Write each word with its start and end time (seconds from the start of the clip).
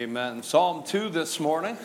Amen. 0.00 0.44
Psalm 0.44 0.84
2 0.84 1.08
this 1.08 1.40
morning. 1.40 1.76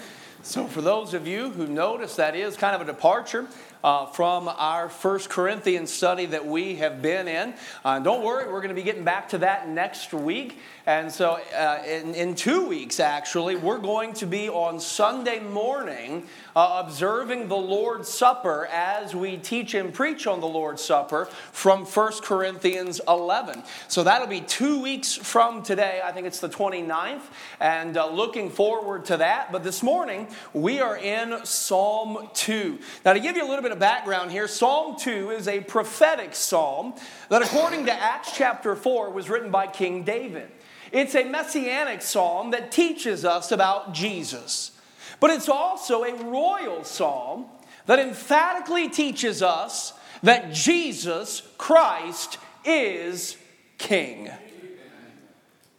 So, 0.44 0.67
for 0.67 0.81
those 0.81 1.15
of 1.15 1.25
you 1.25 1.50
who 1.50 1.65
notice, 1.65 2.15
that 2.17 2.35
is 2.35 2.55
kind 2.55 2.75
of 2.75 2.81
a 2.81 2.85
departure 2.85 3.47
uh, 3.83 4.05
from 4.05 4.47
our 4.47 4.89
First 4.89 5.29
Corinthians 5.29 5.91
study 5.91 6.26
that 6.28 6.46
we 6.46 6.76
have 6.76 7.02
been 7.02 7.28
in. 7.28 7.54
Uh, 7.83 7.99
don't 7.99 8.24
worry, 8.24 8.46
we're 8.46 8.62
going 8.62 8.70
to 8.70 8.76
be 8.76 8.83
getting 8.83 9.04
back 9.04 9.29
to 9.29 9.40
that 9.40 9.67
next 9.67 10.13
week. 10.13 10.58
And 10.86 11.10
so, 11.10 11.40
uh, 11.56 11.81
in, 11.88 12.13
in 12.13 12.35
two 12.35 12.67
weeks, 12.67 12.99
actually, 12.99 13.56
we're 13.56 13.78
going 13.78 14.13
to 14.15 14.26
be 14.26 14.49
on 14.49 14.81
Sunday 14.81 15.40
morning 15.40 16.27
uh, 16.57 16.83
observing 16.85 17.47
the 17.47 17.55
Lord's 17.55 18.09
Supper 18.09 18.67
as 18.69 19.15
we 19.15 19.38
teach 19.38 19.73
and 19.75 19.93
preach 19.93 20.27
on 20.27 20.41
the 20.41 20.47
Lord's 20.47 20.84
Supper 20.84 21.29
from 21.54 21.86
1 21.86 22.11
Corinthians 22.21 23.00
11. 23.07 23.63
So, 23.88 24.04
that'll 24.04 24.27
be 24.27 24.41
two 24.41 24.81
weeks 24.81 25.15
from 25.15 25.63
today. 25.63 26.02
I 26.04 26.11
think 26.11 26.27
it's 26.27 26.41
the 26.41 26.50
29th. 26.50 27.21
And 27.61 27.95
uh, 27.95 28.09
looking 28.09 28.50
forward 28.50 29.05
to 29.05 29.18
that. 29.18 29.54
But 29.54 29.63
this 29.63 29.84
morning, 29.84 30.27
we 30.53 30.81
are 30.81 30.97
in 30.97 31.45
Psalm 31.45 32.27
2. 32.34 32.79
Now, 33.05 33.13
to 33.13 33.21
give 33.21 33.38
you 33.38 33.45
a 33.45 33.47
little 33.47 33.63
bit 33.63 33.71
of 33.73 33.80
background 33.80 34.32
here, 34.32 34.48
Psalm 34.48 34.95
2 34.98 35.32
is 35.32 35.48
a 35.48 35.59
prophetic 35.59 36.34
psalm 36.34 36.94
that, 37.27 37.41
according 37.41 37.88
to 37.88 37.91
Acts 37.91 38.32
chapter 38.34 38.76
4, 38.76 39.09
was 39.09 39.30
written 39.30 39.52
by 39.52 39.68
King 39.68 40.04
David. 40.04 40.49
It's 40.91 41.16
a 41.16 41.26
messianic 41.26 42.02
psalm 42.02 42.52
that 42.52 42.72
teaches 42.72 43.26
us 43.26 43.52
about 43.52 43.94
Jesus. 43.94 44.72
But 45.20 45.32
it's 45.32 45.49
also 45.49 46.04
a 46.04 46.23
royal 46.23 46.84
psalm 46.84 47.48
that 47.88 47.99
emphatically 47.99 48.88
teaches 48.88 49.41
us 49.41 49.94
that 50.21 50.54
Jesus 50.54 51.41
Christ 51.58 52.38
is 52.63 53.35
King. 53.77 54.30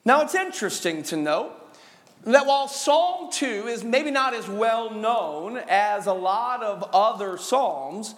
Now, 0.05 0.21
it's 0.21 0.35
interesting 0.35 1.03
to 1.05 1.17
note 1.17 1.53
that 2.25 2.47
while 2.47 2.69
Psalm 2.69 3.31
2 3.31 3.69
is 3.69 3.85
maybe 3.85 4.11
not 4.11 4.35
as 4.35 4.49
well 4.49 4.91
known 4.91 5.59
as 5.69 6.07
a 6.07 6.13
lot 6.13 6.63
of 6.63 6.83
other 6.93 7.37
Psalms, 7.37 8.15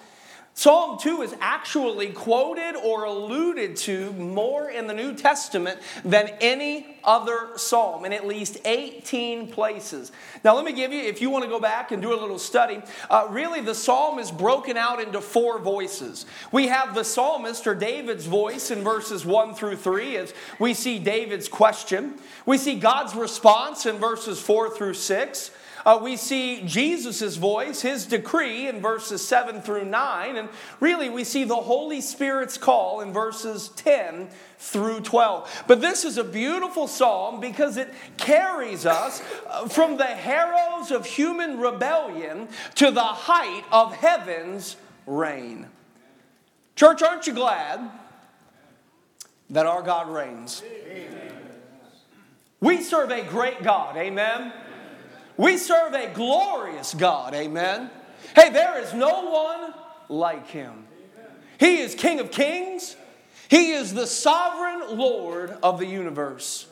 Psalm 0.59 0.97
2 0.99 1.21
is 1.21 1.37
actually 1.43 2.09
quoted 2.09 2.77
or 2.77 3.05
alluded 3.05 3.77
to 3.77 4.11
more 4.15 4.71
in 4.71 4.87
the 4.87 4.95
New 4.95 5.15
Testament 5.15 5.79
than 6.03 6.31
any 6.41 6.97
other 7.05 7.51
psalm 7.57 8.07
in 8.07 8.12
at 8.15 8.27
least 8.27 8.57
18 8.65 9.53
places. 9.53 10.12
Now, 10.43 10.57
let 10.57 10.65
me 10.65 10.73
give 10.73 10.95
you, 10.95 11.03
if 11.03 11.21
you 11.21 11.29
want 11.29 11.45
to 11.45 11.51
go 11.51 11.61
back 11.61 11.93
and 11.93 12.01
do 12.01 12.15
a 12.15 12.17
little 12.19 12.39
study, 12.39 12.81
uh, 13.11 13.27
really 13.29 13.61
the 13.61 13.75
psalm 13.75 14.19
is 14.19 14.31
broken 14.31 14.79
out 14.79 14.99
into 14.99 15.21
four 15.21 15.59
voices. 15.59 16.25
We 16.51 16.69
have 16.69 16.95
the 16.95 17.05
psalmist 17.05 17.67
or 17.67 17.75
David's 17.75 18.25
voice 18.25 18.71
in 18.71 18.83
verses 18.83 19.27
1 19.27 19.57
through 19.57 19.77
3 19.77 20.17
as 20.17 20.33
we 20.59 20.73
see 20.73 20.99
David's 20.99 21.49
question. 21.49 22.15
We 22.47 22.57
see 22.57 22.77
God's 22.77 23.15
response 23.15 23.84
in 23.84 23.99
verses 23.99 24.41
4 24.41 24.71
through 24.71 24.95
6. 24.95 25.51
Uh, 25.87 26.01
we 26.03 26.17
see 26.17 26.62
Jesus' 26.67 27.37
voice, 27.37 27.81
his 27.81 28.06
decree 28.06 28.67
in 28.67 28.81
verses 28.81 29.25
7 29.25 29.62
through 29.62 29.84
9, 29.84 30.37
and 30.37 30.48
really 30.81 31.09
we 31.09 31.23
see 31.23 31.45
the 31.45 31.55
Holy 31.55 32.01
Spirit's 32.01 32.59
call 32.59 33.03
in 33.03 33.12
verses 33.12 33.69
10 33.77 34.28
through 34.59 34.98
12. 35.03 35.65
But 35.69 35.81
this 35.81 36.05
is 36.05 36.19
a 36.19 36.25
beautiful 36.25 36.89
psalm 36.89 37.39
because 37.39 37.77
it 37.77 37.95
carries 38.17 38.84
us 38.84 39.23
uh, 39.48 39.69
from 39.69 39.97
the 39.97 40.06
harrows 40.06 40.91
of 40.91 41.06
human 41.06 41.61
rebellion 41.61 42.48
to 42.75 42.91
the 42.91 43.00
height 43.00 43.62
of 43.71 43.95
heaven's 43.95 44.77
reign. 45.06 45.69
Church, 46.75 47.00
aren't 47.00 47.28
you 47.28 47.33
glad 47.33 47.93
that 49.50 49.67
our 49.67 49.83
God 49.83 50.09
reigns? 50.09 50.65
Amen. 50.91 51.33
We 52.61 52.83
serve 52.83 53.12
a 53.12 53.23
great 53.23 53.62
God, 53.62 53.97
amen. 53.97 54.53
We 55.37 55.59
serve 55.59 55.92
a 55.95 56.12
glorious 56.12 56.95
God, 56.95 57.34
amen. 57.34 57.91
Hey, 58.34 58.51
there 58.51 58.81
is 58.81 58.95
no 58.95 59.31
one 59.31 59.75
like 60.09 60.48
him. 60.48 60.87
He 61.59 61.78
is 61.78 61.95
King 61.95 62.21
of 62.21 62.31
kings, 62.31 62.97
He 63.49 63.72
is 63.72 63.94
the 63.94 64.06
sovereign 64.06 64.99
Lord 64.99 65.56
of 65.62 65.78
the 65.78 65.87
universe. 65.87 66.66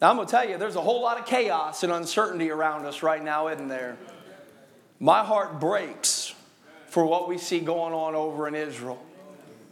Now, 0.00 0.10
I'm 0.10 0.16
going 0.16 0.26
to 0.26 0.30
tell 0.32 0.48
you, 0.48 0.58
there's 0.58 0.74
a 0.74 0.80
whole 0.80 1.00
lot 1.00 1.20
of 1.20 1.26
chaos 1.26 1.84
and 1.84 1.92
uncertainty 1.92 2.50
around 2.50 2.86
us 2.86 3.04
right 3.04 3.22
now, 3.22 3.46
isn't 3.48 3.68
there? 3.68 3.96
My 4.98 5.22
heart 5.22 5.60
breaks 5.60 6.34
for 6.88 7.04
what 7.06 7.28
we 7.28 7.38
see 7.38 7.60
going 7.60 7.94
on 7.94 8.16
over 8.16 8.48
in 8.48 8.56
Israel. 8.56 9.00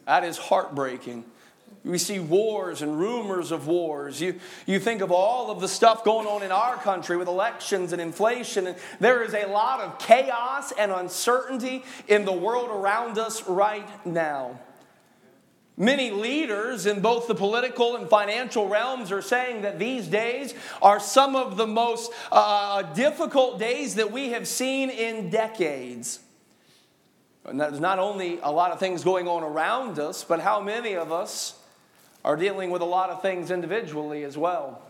That 0.06 0.22
is 0.22 0.38
heartbreaking. 0.38 1.24
We 1.82 1.96
see 1.96 2.18
wars 2.18 2.82
and 2.82 2.98
rumors 2.98 3.50
of 3.50 3.66
wars. 3.66 4.20
You, 4.20 4.38
you 4.66 4.78
think 4.78 5.00
of 5.00 5.10
all 5.10 5.50
of 5.50 5.60
the 5.60 5.68
stuff 5.68 6.04
going 6.04 6.26
on 6.26 6.42
in 6.42 6.52
our 6.52 6.76
country 6.76 7.16
with 7.16 7.26
elections 7.26 7.92
and 7.92 8.02
inflation, 8.02 8.66
and 8.66 8.76
there 8.98 9.22
is 9.22 9.32
a 9.32 9.46
lot 9.46 9.80
of 9.80 9.98
chaos 9.98 10.72
and 10.72 10.92
uncertainty 10.92 11.82
in 12.06 12.26
the 12.26 12.32
world 12.32 12.68
around 12.68 13.18
us 13.18 13.48
right 13.48 13.88
now. 14.06 14.60
Many 15.78 16.10
leaders 16.10 16.84
in 16.84 17.00
both 17.00 17.26
the 17.26 17.34
political 17.34 17.96
and 17.96 18.06
financial 18.10 18.68
realms 18.68 19.10
are 19.10 19.22
saying 19.22 19.62
that 19.62 19.78
these 19.78 20.06
days 20.06 20.52
are 20.82 21.00
some 21.00 21.34
of 21.34 21.56
the 21.56 21.66
most 21.66 22.12
uh, 22.30 22.82
difficult 22.82 23.58
days 23.58 23.94
that 23.94 24.12
we 24.12 24.28
have 24.30 24.46
seen 24.46 24.90
in 24.90 25.30
decades. 25.30 26.20
And 27.46 27.58
there's 27.58 27.80
not 27.80 27.98
only 27.98 28.38
a 28.42 28.52
lot 28.52 28.72
of 28.72 28.78
things 28.78 29.02
going 29.02 29.26
on 29.26 29.42
around 29.42 29.98
us, 29.98 30.22
but 30.22 30.40
how 30.40 30.60
many 30.60 30.94
of 30.94 31.10
us 31.10 31.59
are 32.24 32.36
dealing 32.36 32.70
with 32.70 32.82
a 32.82 32.86
lot 32.86 33.10
of 33.10 33.22
things 33.22 33.50
individually 33.50 34.24
as 34.24 34.36
well 34.36 34.82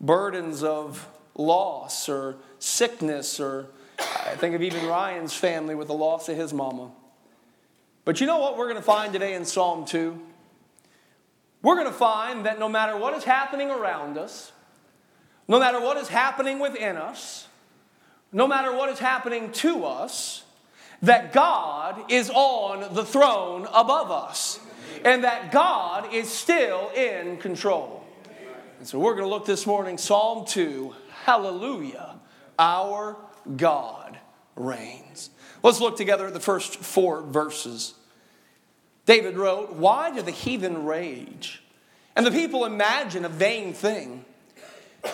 burdens 0.00 0.62
of 0.62 1.08
loss 1.34 2.08
or 2.08 2.36
sickness, 2.58 3.40
or 3.40 3.66
I 3.98 4.34
think 4.36 4.54
of 4.54 4.62
even 4.62 4.86
Ryan's 4.86 5.34
family 5.34 5.74
with 5.74 5.88
the 5.88 5.94
loss 5.94 6.28
of 6.28 6.36
his 6.36 6.52
mama. 6.52 6.90
But 8.04 8.20
you 8.20 8.26
know 8.26 8.38
what 8.38 8.56
we're 8.56 8.66
going 8.66 8.76
to 8.76 8.82
find 8.82 9.12
today 9.12 9.34
in 9.34 9.44
Psalm 9.44 9.84
2? 9.84 10.20
We're 11.62 11.74
going 11.76 11.86
to 11.86 11.92
find 11.92 12.46
that 12.46 12.58
no 12.58 12.68
matter 12.68 12.96
what 12.96 13.14
is 13.14 13.24
happening 13.24 13.70
around 13.70 14.18
us, 14.18 14.52
no 15.48 15.58
matter 15.58 15.80
what 15.80 15.96
is 15.96 16.08
happening 16.08 16.58
within 16.58 16.96
us, 16.96 17.48
no 18.32 18.46
matter 18.46 18.72
what 18.72 18.90
is 18.90 18.98
happening 18.98 19.50
to 19.52 19.84
us, 19.84 20.44
that 21.02 21.32
God 21.32 22.10
is 22.10 22.30
on 22.30 22.94
the 22.94 23.04
throne 23.04 23.66
above 23.72 24.10
us 24.10 24.60
and 25.04 25.24
that 25.24 25.52
God 25.52 26.12
is 26.12 26.30
still 26.30 26.90
in 26.90 27.36
control. 27.38 28.04
And 28.78 28.86
so 28.86 28.98
we're 28.98 29.14
going 29.14 29.24
to 29.24 29.30
look 29.30 29.46
this 29.46 29.66
morning, 29.66 29.98
Psalm 29.98 30.44
2, 30.46 30.94
Hallelujah, 31.24 32.18
our 32.58 33.16
God 33.56 34.18
reigns. 34.54 35.30
Let's 35.62 35.80
look 35.80 35.96
together 35.96 36.26
at 36.26 36.34
the 36.34 36.40
first 36.40 36.76
four 36.76 37.22
verses. 37.22 37.94
David 39.06 39.36
wrote, 39.36 39.72
Why 39.72 40.14
do 40.14 40.22
the 40.22 40.30
heathen 40.30 40.84
rage? 40.84 41.62
And 42.14 42.26
the 42.26 42.30
people 42.30 42.64
imagine 42.64 43.24
a 43.24 43.28
vain 43.28 43.72
thing. 43.72 44.24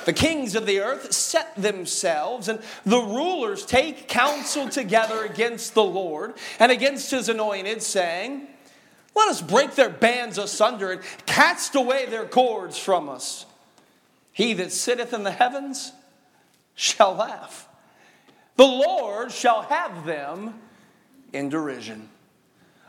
The 0.05 0.13
kings 0.13 0.55
of 0.55 0.67
the 0.67 0.81
earth 0.81 1.13
set 1.13 1.55
themselves, 1.57 2.49
and 2.49 2.61
the 2.85 2.99
rulers 2.99 3.67
take 3.67 4.09
counsel 4.09 4.69
together 4.69 5.25
against 5.25 5.75
the 5.75 5.85
Lord 5.85 6.35
and 6.59 6.73
against 6.73 7.11
his 7.11 7.29
anointed, 7.29 7.83
saying, 7.83 8.47
let 9.15 9.29
us 9.29 9.43
break 9.43 9.75
their 9.75 9.91
bands 9.91 10.39
asunder 10.39 10.93
and 10.93 11.03
cast 11.27 11.75
away 11.75 12.07
their 12.07 12.25
cords 12.25 12.79
from 12.79 13.09
us. 13.09 13.47
He 14.33 14.55
that 14.55 14.73
sitteth 14.73 15.13
in 15.13 15.23
the 15.23 15.31
heavens 15.31 15.93
shall 16.75 17.15
laugh. 17.15 17.69
The 18.57 18.65
Lord 18.65 19.33
shall 19.33 19.63
have 19.63 20.07
them 20.07 20.55
in 21.33 21.49
derision. 21.49 22.09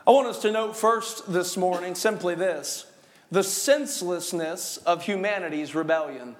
I 0.06 0.10
want 0.10 0.28
us 0.28 0.40
to 0.42 0.52
note 0.52 0.76
first 0.76 1.32
this 1.32 1.56
morning 1.56 1.94
simply 1.94 2.34
this 2.34 2.86
the 3.30 3.42
senselessness 3.42 4.76
of 4.78 5.02
humanity's 5.02 5.74
rebellion. 5.74 6.36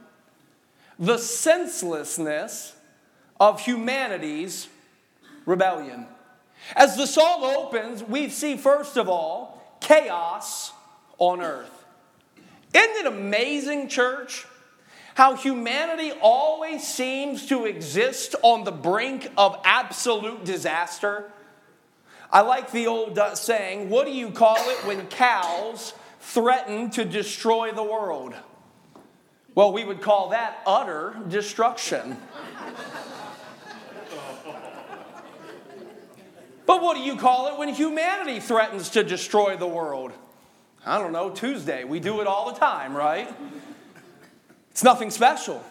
The 0.99 1.19
senselessness 1.19 2.75
of 3.41 3.61
humanity's 3.61 4.69
rebellion. 5.44 6.06
As 6.76 6.97
the 6.97 7.06
psalm 7.06 7.43
opens, 7.43 8.03
we 8.05 8.29
see 8.29 8.56
first 8.56 8.97
of 8.97 9.09
all 9.09 9.54
chaos 9.85 10.73
on 11.19 11.43
earth. 11.43 11.85
Isn't 12.73 12.97
it 12.97 13.07
amazing, 13.07 13.89
church? 13.89 14.47
How 15.15 15.37
humanity 15.37 16.13
always 16.21 16.87
seems 16.87 17.47
to 17.47 17.67
exist 17.67 18.35
on 18.43 18.65
the 18.65 18.73
brink 18.73 19.31
of 19.37 19.61
absolute 19.63 20.45
disaster. 20.45 21.31
I 22.33 22.41
like 22.41 22.73
the 22.73 22.87
old 22.87 23.21
saying, 23.35 23.91
what 23.91 24.07
do 24.07 24.13
you 24.13 24.31
call 24.31 24.57
it 24.59 24.87
when 24.87 25.07
cows 25.07 25.93
threaten 26.19 26.91
to 26.91 27.05
destroy 27.05 27.71
the 27.71 27.85
world? 27.85 28.35
Well, 29.55 29.73
we 29.73 29.85
would 29.85 30.01
call 30.01 30.31
that 30.31 30.63
utter 30.67 31.15
destruction. 31.29 32.17
But 36.66 36.82
what 36.82 36.96
do 36.96 37.02
you 37.02 37.16
call 37.16 37.49
it 37.49 37.58
when 37.58 37.69
humanity 37.69 38.40
threatens 38.40 38.90
to 38.90 39.05
destroy 39.05 39.56
the 39.56 39.66
world? 39.66 40.12
I 40.87 40.99
don't 40.99 41.12
know, 41.12 41.31
Tuesday. 41.31 41.84
We 41.84 42.00
do 42.00 42.20
it 42.20 42.26
all 42.26 42.52
the 42.52 42.58
time, 42.58 42.96
right? 42.96 43.28
It's 44.70 44.84
nothing 44.84 45.11
special. 45.11 45.64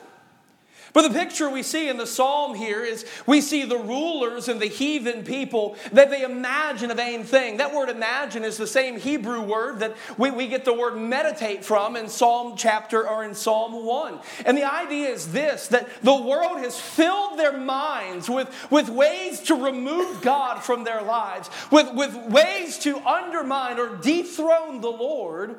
But 0.93 1.07
the 1.07 1.19
picture 1.19 1.49
we 1.49 1.63
see 1.63 1.89
in 1.89 1.97
the 1.97 2.05
psalm 2.05 2.53
here 2.53 2.83
is 2.83 3.03
we 3.25 3.41
see 3.41 3.65
the 3.65 3.79
rulers 3.79 4.47
and 4.47 4.61
the 4.61 4.67
heathen 4.67 5.23
people 5.23 5.75
that 5.91 6.11
they 6.11 6.21
imagine 6.21 6.91
a 6.91 6.95
vain 6.95 7.23
thing. 7.23 7.57
That 7.57 7.73
word 7.73 7.89
imagine 7.89 8.43
is 8.43 8.57
the 8.57 8.67
same 8.67 8.99
Hebrew 8.99 9.41
word 9.41 9.79
that 9.79 9.97
we, 10.19 10.29
we 10.29 10.47
get 10.47 10.65
the 10.65 10.73
word 10.73 10.95
meditate 10.95 11.65
from 11.65 11.95
in 11.95 12.07
Psalm 12.07 12.53
chapter 12.55 13.09
or 13.09 13.23
in 13.23 13.33
Psalm 13.33 13.83
1. 13.83 14.19
And 14.45 14.55
the 14.55 14.71
idea 14.71 15.09
is 15.09 15.31
this 15.31 15.67
that 15.69 15.89
the 16.03 16.15
world 16.15 16.59
has 16.59 16.79
filled 16.79 17.39
their 17.39 17.57
minds 17.57 18.29
with, 18.29 18.53
with 18.69 18.87
ways 18.89 19.39
to 19.41 19.55
remove 19.55 20.21
God 20.21 20.59
from 20.59 20.83
their 20.83 21.01
lives, 21.01 21.49
with, 21.71 21.91
with 21.95 22.15
ways 22.27 22.77
to 22.79 22.99
undermine 22.99 23.79
or 23.79 23.95
dethrone 23.95 24.81
the 24.81 24.91
Lord 24.91 25.55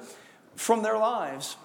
from 0.55 0.83
their 0.83 0.97
lives. 0.97 1.57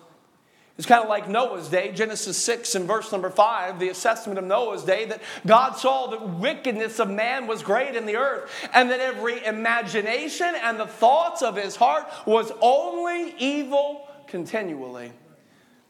It's 0.80 0.88
kind 0.88 1.04
of 1.04 1.10
like 1.10 1.28
Noah's 1.28 1.68
day, 1.68 1.92
Genesis 1.92 2.38
6 2.38 2.74
and 2.76 2.88
verse 2.88 3.12
number 3.12 3.30
5, 3.30 3.82
the 3.82 3.90
assessment 3.90 4.40
of 4.40 4.46
Noah's 4.46 4.86
day, 4.86 5.04
that 5.08 5.22
God 5.46 5.74
saw 5.74 6.08
the 6.08 6.26
wickedness 6.26 7.02
of 7.02 7.10
man 7.10 7.48
was 7.48 7.64
great 7.64 7.98
in 7.98 8.06
the 8.06 8.16
earth, 8.16 8.50
and 8.74 8.90
that 8.90 9.02
every 9.02 9.44
imagination 9.44 10.56
and 10.64 10.80
the 10.80 10.88
thoughts 10.88 11.42
of 11.42 11.58
his 11.58 11.76
heart 11.76 12.08
was 12.26 12.54
only 12.62 13.36
evil 13.38 14.08
continually. 14.28 15.12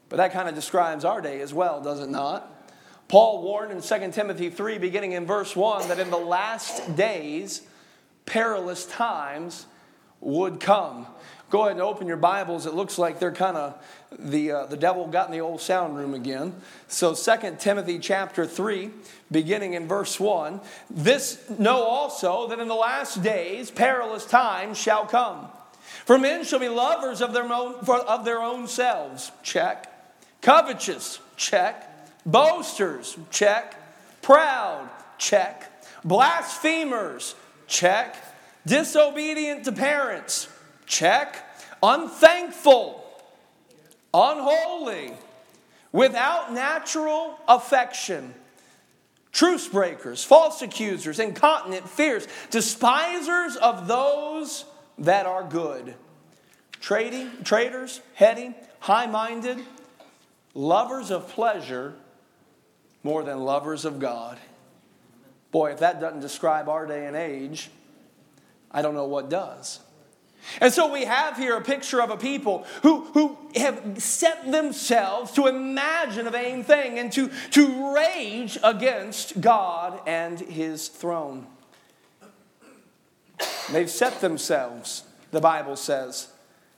But 0.08 0.16
that 0.16 0.32
kind 0.32 0.48
of 0.48 0.56
describes 0.56 1.04
our 1.04 1.20
day 1.20 1.40
as 1.40 1.54
well, 1.54 1.80
does 1.80 2.00
it 2.00 2.10
not? 2.10 2.52
Paul 3.06 3.44
warned 3.44 3.70
in 3.70 3.80
2 3.80 4.10
Timothy 4.10 4.50
3, 4.50 4.78
beginning 4.78 5.12
in 5.12 5.24
verse 5.24 5.54
1, 5.54 5.86
that 5.86 6.00
in 6.00 6.10
the 6.10 6.16
last 6.16 6.96
days, 6.96 7.62
perilous 8.26 8.86
times 8.86 9.66
would 10.20 10.58
come. 10.58 11.06
Go 11.50 11.62
ahead 11.62 11.72
and 11.72 11.82
open 11.82 12.06
your 12.06 12.16
Bibles. 12.16 12.64
It 12.64 12.74
looks 12.74 12.96
like 12.96 13.18
they're 13.18 13.32
kind 13.32 13.56
of 13.56 13.74
the, 14.16 14.52
uh, 14.52 14.66
the 14.66 14.76
devil 14.76 15.08
got 15.08 15.26
in 15.26 15.32
the 15.32 15.40
old 15.40 15.60
sound 15.60 15.96
room 15.96 16.14
again. 16.14 16.54
So 16.86 17.12
2 17.12 17.56
Timothy 17.58 17.98
chapter 17.98 18.46
3, 18.46 18.90
beginning 19.32 19.74
in 19.74 19.88
verse 19.88 20.20
1. 20.20 20.60
This 20.88 21.42
know 21.58 21.82
also 21.82 22.46
that 22.48 22.60
in 22.60 22.68
the 22.68 22.76
last 22.76 23.24
days 23.24 23.68
perilous 23.68 24.24
times 24.24 24.78
shall 24.78 25.04
come. 25.04 25.48
For 26.04 26.18
men 26.18 26.44
shall 26.44 26.60
be 26.60 26.68
lovers 26.68 27.20
of 27.20 27.32
their 27.32 27.52
own, 27.52 27.74
of 27.88 28.24
their 28.24 28.40
own 28.40 28.68
selves. 28.68 29.32
Check. 29.42 29.92
Covetous. 30.42 31.18
Check. 31.36 31.84
Boasters. 32.24 33.18
Check. 33.32 33.74
Proud. 34.22 34.88
Check. 35.18 35.68
Blasphemers. 36.04 37.34
Check. 37.66 38.14
Disobedient 38.64 39.64
to 39.64 39.72
parents 39.72 40.46
Check. 40.90 41.46
Unthankful, 41.82 43.02
unholy, 44.12 45.12
without 45.92 46.52
natural 46.52 47.38
affection, 47.48 48.34
truce 49.32 49.66
breakers, 49.66 50.22
false 50.22 50.60
accusers, 50.60 51.18
incontinent, 51.18 51.88
fierce, 51.88 52.26
despisers 52.50 53.56
of 53.56 53.86
those 53.86 54.66
that 54.98 55.24
are 55.24 55.42
good, 55.44 55.94
trading, 56.80 57.30
traitors, 57.44 58.02
heady, 58.12 58.54
high 58.80 59.06
minded, 59.06 59.58
lovers 60.52 61.10
of 61.10 61.28
pleasure 61.28 61.94
more 63.02 63.22
than 63.22 63.38
lovers 63.38 63.86
of 63.86 64.00
God. 64.00 64.38
Boy, 65.50 65.70
if 65.70 65.78
that 65.78 66.00
doesn't 66.00 66.20
describe 66.20 66.68
our 66.68 66.84
day 66.84 67.06
and 67.06 67.16
age, 67.16 67.70
I 68.70 68.82
don't 68.82 68.94
know 68.94 69.06
what 69.06 69.30
does. 69.30 69.80
And 70.60 70.72
so 70.72 70.90
we 70.90 71.04
have 71.04 71.36
here 71.36 71.56
a 71.56 71.60
picture 71.60 72.00
of 72.00 72.10
a 72.10 72.16
people 72.16 72.66
who, 72.82 73.02
who 73.12 73.36
have 73.56 74.02
set 74.02 74.50
themselves 74.50 75.32
to 75.32 75.46
imagine 75.46 76.26
a 76.26 76.30
vain 76.30 76.64
thing 76.64 76.98
and 76.98 77.12
to, 77.12 77.30
to 77.50 77.94
rage 77.94 78.58
against 78.62 79.40
God 79.40 80.00
and 80.06 80.38
his 80.40 80.88
throne. 80.88 81.46
They've 83.70 83.90
set 83.90 84.20
themselves, 84.20 85.04
the 85.30 85.40
Bible 85.40 85.76
says. 85.76 86.28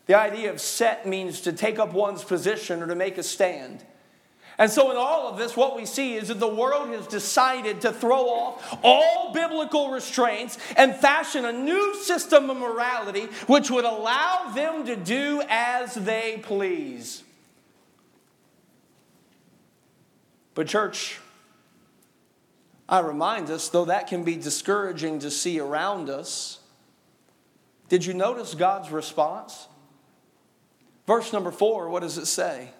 The 0.06 0.14
idea 0.14 0.50
of 0.50 0.60
set 0.60 1.06
means 1.06 1.40
to 1.42 1.52
take 1.52 1.78
up 1.78 1.92
one's 1.92 2.24
position 2.24 2.82
or 2.82 2.86
to 2.86 2.94
make 2.94 3.18
a 3.18 3.22
stand. 3.22 3.84
And 4.58 4.70
so, 4.70 4.90
in 4.90 4.96
all 4.96 5.28
of 5.28 5.38
this, 5.38 5.56
what 5.56 5.76
we 5.76 5.86
see 5.86 6.14
is 6.14 6.28
that 6.28 6.38
the 6.38 6.46
world 6.46 6.90
has 6.90 7.06
decided 7.06 7.80
to 7.82 7.92
throw 7.92 8.28
off 8.28 8.78
all 8.82 9.32
biblical 9.32 9.90
restraints 9.90 10.58
and 10.76 10.94
fashion 10.94 11.44
a 11.44 11.52
new 11.52 11.94
system 12.02 12.50
of 12.50 12.58
morality 12.58 13.26
which 13.46 13.70
would 13.70 13.84
allow 13.84 14.52
them 14.54 14.84
to 14.86 14.96
do 14.96 15.42
as 15.48 15.94
they 15.94 16.40
please. 16.42 17.24
But, 20.54 20.66
church, 20.66 21.18
I 22.88 23.00
remind 23.00 23.50
us, 23.50 23.70
though 23.70 23.86
that 23.86 24.06
can 24.06 24.22
be 24.22 24.36
discouraging 24.36 25.20
to 25.20 25.30
see 25.30 25.58
around 25.58 26.10
us, 26.10 26.58
did 27.88 28.04
you 28.04 28.12
notice 28.12 28.54
God's 28.54 28.90
response? 28.90 29.66
Verse 31.06 31.32
number 31.32 31.50
four, 31.50 31.88
what 31.88 32.00
does 32.00 32.18
it 32.18 32.26
say? 32.26 32.70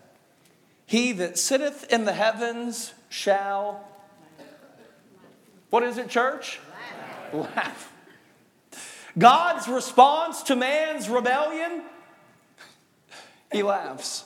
He 0.93 1.12
that 1.12 1.39
sitteth 1.39 1.91
in 1.91 2.05
the 2.05 2.12
heavens 2.12 2.93
shall. 3.09 3.83
What 5.71 5.85
is 5.85 5.97
it, 5.97 6.11
church? 6.11 6.61
Laugh. 7.33 7.56
Laugh. 7.56 7.93
God's 9.17 9.69
response 9.69 10.43
to 10.43 10.55
man's 10.55 11.09
rebellion, 11.09 11.85
he 13.50 13.62
laughs. 13.62 14.25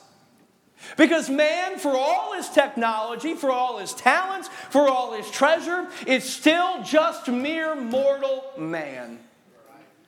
Because 0.96 1.30
man, 1.30 1.78
for 1.78 1.96
all 1.96 2.34
his 2.34 2.48
technology, 2.48 3.34
for 3.34 3.52
all 3.52 3.78
his 3.78 3.94
talents, 3.94 4.48
for 4.70 4.88
all 4.88 5.12
his 5.12 5.30
treasure, 5.30 5.86
is 6.04 6.24
still 6.24 6.82
just 6.82 7.28
mere 7.28 7.76
mortal 7.76 8.44
man. 8.58 9.20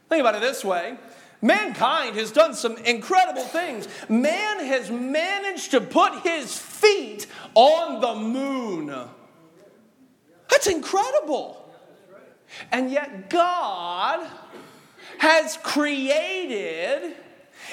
Think 0.08 0.22
about 0.22 0.34
it 0.34 0.40
this 0.40 0.64
way 0.64 0.98
Mankind 1.40 2.16
has 2.16 2.32
done 2.32 2.54
some 2.54 2.76
incredible 2.78 3.44
things. 3.44 3.86
Man 4.08 4.58
has 4.66 4.90
managed 4.90 5.70
to 5.70 5.80
put 5.80 6.22
his 6.22 6.58
feet 6.58 7.26
on 7.54 8.00
the 8.00 8.14
moon. 8.14 8.92
That's 10.50 10.66
incredible. 10.66 11.70
And 12.72 12.90
yet, 12.90 13.30
God 13.30 14.26
has 15.18 15.58
created 15.62 17.14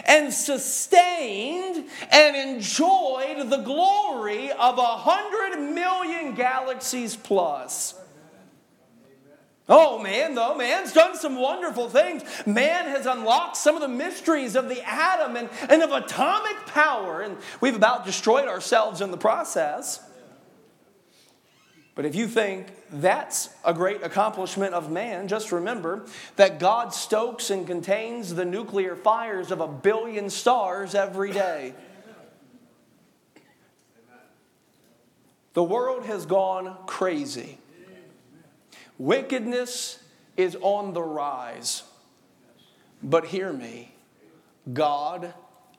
and 0.06 0.34
sustained 0.34 1.88
and 2.12 2.36
enjoyed 2.36 3.50
the 3.50 3.58
glory 3.64 4.52
of 4.52 4.78
a 4.78 4.98
hundred 4.98 5.74
million 5.74 6.36
galaxies 6.36 7.16
plus. 7.16 7.96
Oh 9.68 9.98
man, 9.98 10.36
though, 10.36 10.56
man's 10.56 10.94
done 10.94 11.18
some 11.18 11.38
wonderful 11.38 11.90
things. 11.90 12.24
Man 12.46 12.86
has 12.86 13.08
unlocked 13.08 13.58
some 13.58 13.76
of 13.76 13.82
the 13.82 13.88
mysteries 13.88 14.56
of 14.56 14.70
the 14.70 14.82
atom 14.88 15.36
and, 15.36 15.50
and 15.70 15.82
of 15.82 15.92
atomic 15.92 16.68
power, 16.68 17.22
and 17.22 17.38
we've 17.62 17.76
about 17.76 18.06
destroyed 18.06 18.48
ourselves 18.48 19.02
in 19.02 19.10
the 19.10 19.18
process. 19.18 20.00
But 21.96 22.06
if 22.06 22.14
you 22.14 22.28
think 22.28 22.68
that's 22.92 23.50
a 23.64 23.74
great 23.74 24.04
accomplishment 24.04 24.76
of 24.76 24.92
man, 24.92 25.28
just 25.28 25.52
remember 25.52 26.06
that 26.36 26.60
God 26.60 26.94
stokes 26.94 27.50
and 27.50 27.66
contains 27.66 28.36
the 28.36 28.46
nuclear 28.46 28.96
fires 28.96 29.50
of 29.50 29.62
a 29.62 29.68
billion 29.68 30.30
stars 30.30 30.94
every 30.94 31.32
day. 31.32 31.74
The 35.54 35.64
world 35.64 36.06
has 36.06 36.26
gone 36.26 36.76
crazy. 36.86 37.58
Wickedness 38.98 40.00
is 40.38 40.58
on 40.62 40.94
the 40.94 41.02
rise. 41.02 41.84
But 43.04 43.26
hear 43.26 43.52
me 43.54 43.94
God 44.72 45.34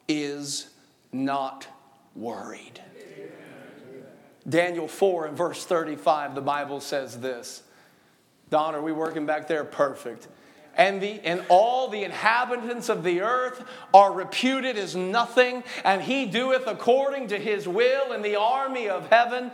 is 0.07 0.69
not 1.13 1.67
worried. 2.15 2.81
Daniel 4.49 4.87
4 4.87 5.27
and 5.27 5.37
verse 5.37 5.65
35, 5.65 6.37
the 6.37 6.41
Bible 6.41 6.81
says 6.81 7.19
this. 7.19 7.63
Don, 8.49 8.77
are 8.77 8.83
we 8.83 8.93
working 8.93 9.27
back 9.27 9.49
there? 9.49 9.65
Perfect 9.65 10.29
and, 10.76 11.00
the, 11.00 11.21
and 11.25 11.42
all 11.49 11.88
the 11.88 12.04
inhabitants 12.04 12.88
of 12.88 13.02
the 13.02 13.23
earth 13.23 13.64
are 13.92 14.12
reputed 14.12 14.76
as 14.76 14.95
nothing, 14.95 15.64
and 15.85 16.02
he 16.02 16.26
doeth 16.26 16.66
according 16.66 17.28
to 17.28 17.38
his 17.38 17.66
will 17.66 18.12
in 18.12 18.23
the 18.23 18.37
army 18.37 18.88
of 18.88 19.09
heaven 19.09 19.50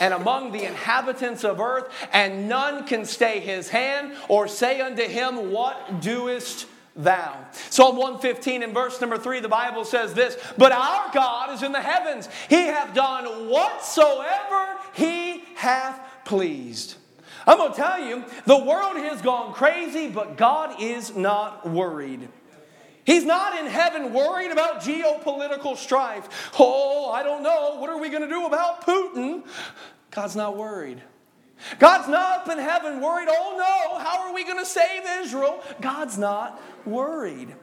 and 0.00 0.14
among 0.14 0.52
the 0.52 0.64
inhabitants 0.64 1.44
of 1.44 1.60
earth, 1.60 1.88
and 2.12 2.48
none 2.48 2.86
can 2.86 3.04
stay 3.04 3.40
his 3.40 3.68
hand 3.68 4.14
or 4.28 4.46
say 4.46 4.80
unto 4.80 5.02
him, 5.02 5.50
What 5.50 6.00
doest 6.00 6.66
thou? 6.94 7.46
Psalm 7.70 7.96
115 7.96 8.62
and 8.62 8.74
verse 8.74 9.00
number 9.00 9.18
3, 9.18 9.40
the 9.40 9.48
Bible 9.48 9.84
says 9.84 10.14
this 10.14 10.36
But 10.58 10.72
our 10.72 11.10
God 11.12 11.52
is 11.52 11.62
in 11.62 11.72
the 11.72 11.80
heavens, 11.80 12.28
he 12.48 12.66
hath 12.66 12.94
done 12.94 13.48
whatsoever 13.48 14.78
he 14.94 15.44
hath 15.54 16.00
pleased. 16.24 16.96
I'm 17.46 17.58
going 17.58 17.72
to 17.72 17.76
tell 17.76 18.00
you, 18.00 18.24
the 18.44 18.58
world 18.58 18.96
has 18.96 19.22
gone 19.22 19.52
crazy, 19.52 20.08
but 20.08 20.36
God 20.36 20.80
is 20.80 21.14
not 21.14 21.68
worried. 21.68 22.28
He's 23.04 23.24
not 23.24 23.58
in 23.60 23.66
heaven 23.66 24.12
worried 24.12 24.50
about 24.50 24.80
geopolitical 24.80 25.76
strife. 25.76 26.50
Oh, 26.58 27.10
I 27.12 27.22
don't 27.22 27.44
know. 27.44 27.76
What 27.78 27.88
are 27.88 27.98
we 27.98 28.08
going 28.08 28.22
to 28.22 28.28
do 28.28 28.46
about 28.46 28.84
Putin? 28.84 29.46
God's 30.10 30.34
not 30.34 30.56
worried. 30.56 31.00
God's 31.78 32.08
not 32.08 32.40
up 32.40 32.48
in 32.50 32.58
heaven 32.58 33.00
worried, 33.00 33.28
oh 33.30 33.54
no, 33.56 33.98
how 33.98 34.26
are 34.26 34.34
we 34.34 34.44
going 34.44 34.58
to 34.58 34.66
save 34.66 35.02
Israel? 35.22 35.62
God's 35.80 36.18
not 36.18 36.60
worried. 36.84 37.54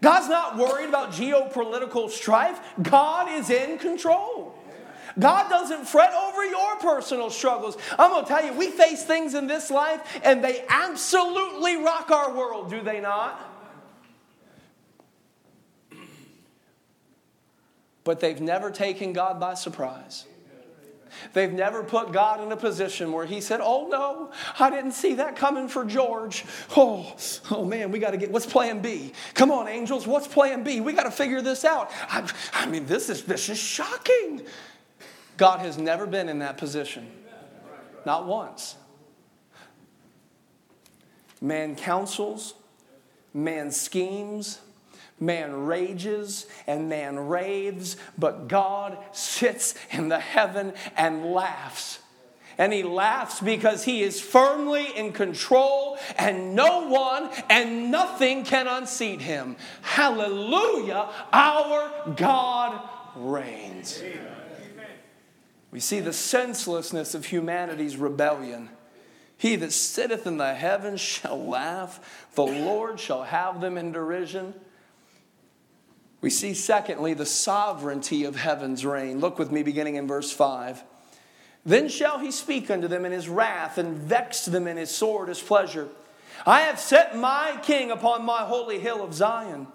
God's 0.00 0.28
not 0.28 0.56
worried 0.56 0.88
about 0.88 1.12
geopolitical 1.12 2.08
strife. 2.08 2.58
God 2.80 3.30
is 3.30 3.50
in 3.50 3.78
control. 3.78 4.54
God 5.18 5.48
doesn't 5.48 5.86
fret 5.86 6.12
over 6.14 6.44
your 6.44 6.76
personal 6.76 7.30
struggles. 7.30 7.76
I'm 7.98 8.10
going 8.10 8.24
to 8.24 8.28
tell 8.28 8.44
you, 8.44 8.52
we 8.52 8.70
face 8.70 9.04
things 9.04 9.34
in 9.34 9.46
this 9.46 9.70
life 9.70 10.20
and 10.22 10.42
they 10.42 10.64
absolutely 10.68 11.76
rock 11.76 12.10
our 12.10 12.34
world, 12.34 12.70
do 12.70 12.80
they 12.80 13.00
not? 13.00 13.46
But 18.04 18.20
they've 18.20 18.40
never 18.40 18.70
taken 18.70 19.12
God 19.12 19.38
by 19.38 19.54
surprise. 19.54 20.26
They've 21.32 21.52
never 21.52 21.82
put 21.82 22.12
God 22.12 22.40
in 22.40 22.50
a 22.52 22.56
position 22.56 23.12
where 23.12 23.26
He 23.26 23.40
said, 23.40 23.60
Oh 23.62 23.88
no, 23.88 24.30
I 24.58 24.70
didn't 24.70 24.92
see 24.92 25.14
that 25.14 25.36
coming 25.36 25.68
for 25.68 25.84
George. 25.84 26.44
Oh, 26.76 27.14
oh 27.50 27.64
man, 27.64 27.90
we 27.90 27.98
got 27.98 28.12
to 28.12 28.16
get, 28.16 28.30
what's 28.30 28.46
plan 28.46 28.80
B? 28.80 29.12
Come 29.34 29.50
on, 29.50 29.68
angels, 29.68 30.06
what's 30.06 30.28
plan 30.28 30.62
B? 30.62 30.80
We 30.80 30.92
got 30.92 31.04
to 31.04 31.10
figure 31.10 31.42
this 31.42 31.64
out. 31.64 31.90
I, 32.08 32.30
I 32.52 32.66
mean, 32.66 32.86
this 32.86 33.10
is, 33.10 33.24
this 33.24 33.48
is 33.48 33.58
shocking. 33.58 34.42
God 35.40 35.60
has 35.60 35.78
never 35.78 36.06
been 36.06 36.28
in 36.28 36.40
that 36.40 36.58
position, 36.58 37.10
not 38.04 38.26
once. 38.26 38.76
Man 41.40 41.76
counsels, 41.76 42.52
man 43.32 43.70
schemes, 43.70 44.58
man 45.18 45.64
rages, 45.64 46.46
and 46.66 46.90
man 46.90 47.18
raves, 47.18 47.96
but 48.18 48.48
God 48.48 48.98
sits 49.12 49.74
in 49.90 50.10
the 50.10 50.20
heaven 50.20 50.74
and 50.94 51.32
laughs. 51.32 52.00
And 52.58 52.70
he 52.70 52.82
laughs 52.82 53.40
because 53.40 53.84
he 53.84 54.02
is 54.02 54.20
firmly 54.20 54.94
in 54.94 55.14
control, 55.14 55.96
and 56.18 56.54
no 56.54 56.86
one 56.86 57.30
and 57.48 57.90
nothing 57.90 58.44
can 58.44 58.68
unseat 58.68 59.22
him. 59.22 59.56
Hallelujah! 59.80 61.08
Our 61.32 62.12
God 62.14 62.86
reigns. 63.16 64.02
Amen. 64.02 64.39
We 65.70 65.80
see 65.80 66.00
the 66.00 66.12
senselessness 66.12 67.14
of 67.14 67.26
humanity's 67.26 67.96
rebellion. 67.96 68.70
He 69.36 69.56
that 69.56 69.72
sitteth 69.72 70.26
in 70.26 70.36
the 70.36 70.54
heavens 70.54 71.00
shall 71.00 71.42
laugh, 71.42 72.28
the 72.34 72.42
Lord 72.42 73.00
shall 73.00 73.22
have 73.22 73.60
them 73.60 73.78
in 73.78 73.92
derision. 73.92 74.54
We 76.20 76.28
see, 76.28 76.52
secondly, 76.52 77.14
the 77.14 77.24
sovereignty 77.24 78.24
of 78.24 78.36
heaven's 78.36 78.84
reign. 78.84 79.20
Look 79.20 79.38
with 79.38 79.50
me, 79.50 79.62
beginning 79.62 79.94
in 79.94 80.06
verse 80.06 80.30
5. 80.30 80.84
Then 81.64 81.88
shall 81.88 82.18
he 82.18 82.30
speak 82.30 82.70
unto 82.70 82.88
them 82.88 83.04
in 83.04 83.12
his 83.12 83.28
wrath, 83.28 83.78
and 83.78 83.96
vex 83.96 84.44
them 84.44 84.66
in 84.66 84.76
his 84.76 84.90
sword, 84.90 85.28
his 85.28 85.40
pleasure. 85.40 85.88
I 86.46 86.60
have 86.62 86.78
set 86.78 87.16
my 87.16 87.58
king 87.62 87.90
upon 87.90 88.24
my 88.24 88.40
holy 88.40 88.78
hill 88.78 89.02
of 89.02 89.14
Zion. 89.14 89.66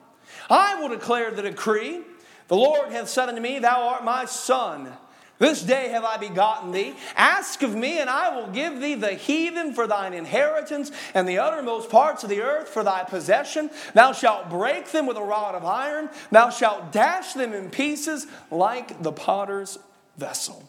I 0.49 0.79
will 0.79 0.89
declare 0.89 1.31
the 1.31 1.41
decree. 1.41 2.01
The 2.47 2.55
Lord 2.55 2.91
hath 2.91 3.09
said 3.09 3.29
unto 3.29 3.41
me, 3.41 3.59
Thou 3.59 3.87
art 3.87 4.03
my 4.03 4.25
son. 4.25 4.91
This 5.37 5.61
day 5.61 5.89
have 5.89 6.05
I 6.05 6.15
begotten 6.17 6.71
thee. 6.71 6.95
Ask 7.15 7.61
of 7.61 7.75
me, 7.75 7.99
and 7.99 8.09
I 8.09 8.33
will 8.35 8.47
give 8.47 8.79
thee 8.79 8.95
the 8.95 9.13
heathen 9.13 9.73
for 9.73 9.85
thine 9.85 10.13
inheritance, 10.13 10.91
and 11.13 11.27
the 11.27 11.39
uttermost 11.39 11.89
parts 11.89 12.23
of 12.23 12.29
the 12.29 12.41
earth 12.41 12.69
for 12.69 12.83
thy 12.83 13.03
possession. 13.03 13.69
Thou 13.93 14.13
shalt 14.13 14.49
break 14.49 14.91
them 14.91 15.05
with 15.05 15.17
a 15.17 15.23
rod 15.23 15.55
of 15.55 15.65
iron, 15.65 16.09
thou 16.31 16.49
shalt 16.49 16.93
dash 16.93 17.33
them 17.33 17.53
in 17.53 17.69
pieces 17.69 18.27
like 18.49 19.03
the 19.03 19.11
potter's 19.11 19.77
vessel. 20.17 20.63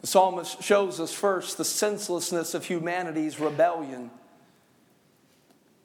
The 0.00 0.06
psalmist 0.06 0.62
shows 0.62 1.00
us 1.00 1.12
first 1.12 1.58
the 1.58 1.64
senselessness 1.64 2.54
of 2.54 2.66
humanity's 2.66 3.40
rebellion. 3.40 4.12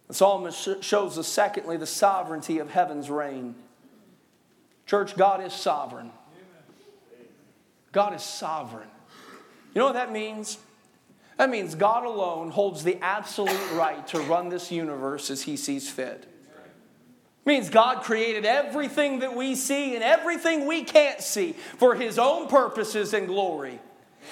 The 0.07 0.13
psalmist 0.13 0.83
shows 0.83 1.17
us, 1.17 1.27
secondly, 1.27 1.77
the 1.77 1.87
sovereignty 1.87 2.59
of 2.59 2.69
heaven's 2.69 3.09
reign. 3.09 3.55
Church, 4.85 5.15
God 5.15 5.43
is 5.43 5.53
sovereign. 5.53 6.11
God 7.93 8.13
is 8.13 8.23
sovereign. 8.23 8.89
You 9.73 9.79
know 9.79 9.85
what 9.85 9.93
that 9.93 10.11
means? 10.11 10.57
That 11.37 11.49
means 11.49 11.75
God 11.75 12.05
alone 12.05 12.49
holds 12.49 12.83
the 12.83 12.97
absolute 13.01 13.71
right 13.71 14.05
to 14.07 14.19
run 14.19 14.49
this 14.49 14.71
universe 14.71 15.31
as 15.31 15.43
he 15.43 15.55
sees 15.55 15.89
fit. 15.89 16.27
It 17.45 17.49
means 17.49 17.69
God 17.69 18.03
created 18.03 18.45
everything 18.45 19.19
that 19.19 19.35
we 19.35 19.55
see 19.55 19.95
and 19.95 20.03
everything 20.03 20.65
we 20.65 20.83
can't 20.83 21.21
see 21.21 21.53
for 21.77 21.95
his 21.95 22.19
own 22.19 22.47
purposes 22.47 23.13
and 23.13 23.27
glory. 23.27 23.79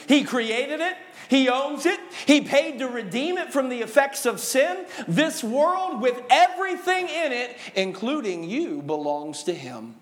He 0.08 0.24
created 0.24 0.80
it, 0.80 0.96
he 1.30 1.50
owns 1.50 1.86
it, 1.86 2.00
he 2.26 2.42
paid 2.42 2.80
to 2.80 2.88
redeem 2.88 3.38
it 3.38 3.52
from 3.52 3.70
the 3.70 3.82
effects 3.82 4.26
of 4.26 4.40
sin. 4.40 4.86
This 5.08 5.44
world, 5.44 6.02
with 6.02 6.22
everything 6.30 7.10
in 7.10 7.34
it, 7.34 7.58
including 7.76 8.44
you, 8.44 8.82
belongs 8.82 9.44
to 9.44 9.54
him. 9.54 9.96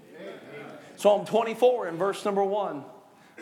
Psalm 0.95 1.25
24 1.25 1.87
in 1.87 1.97
verse 1.97 2.23
number 2.23 2.43
1. 2.43 2.83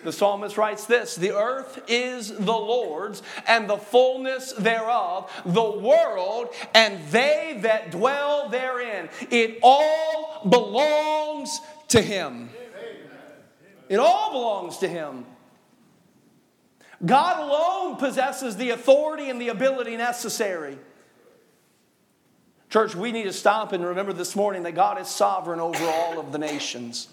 The 0.04 0.12
psalmist 0.12 0.58
writes 0.58 0.86
this 0.86 1.16
The 1.16 1.36
earth 1.36 1.84
is 1.88 2.30
the 2.30 2.52
Lord's, 2.52 3.22
and 3.48 3.70
the 3.70 3.78
fullness 3.78 4.54
thereof, 4.54 5.32
the 5.46 5.72
world, 5.72 6.50
and 6.74 7.06
they 7.10 7.60
that 7.62 7.92
dwell 7.92 8.50
therein. 8.50 9.10
It 9.30 9.60
all 9.64 10.48
belongs 10.48 11.60
to 11.90 12.02
Him. 12.02 12.50
It 13.90 13.98
all 13.98 14.32
belongs 14.32 14.78
to 14.80 14.88
Him. 14.88 15.26
God 17.06 17.40
alone 17.40 17.98
possesses 17.98 18.58
the 18.58 18.72
authority 18.72 19.30
and 19.30 19.40
the 19.40 19.50
ability 19.50 19.98
necessary. 19.98 20.78
Church, 22.70 22.96
we 22.96 23.12
need 23.12 23.24
to 23.24 23.34
stop 23.34 23.72
and 23.72 23.86
remember 23.86 24.14
this 24.14 24.36
morning 24.36 24.64
that 24.64 24.74
God 24.74 25.00
is 25.00 25.08
sovereign 25.08 25.60
over 25.60 25.86
all 25.86 26.20
of 26.20 26.32
the 26.32 26.38
nations. 26.38 27.08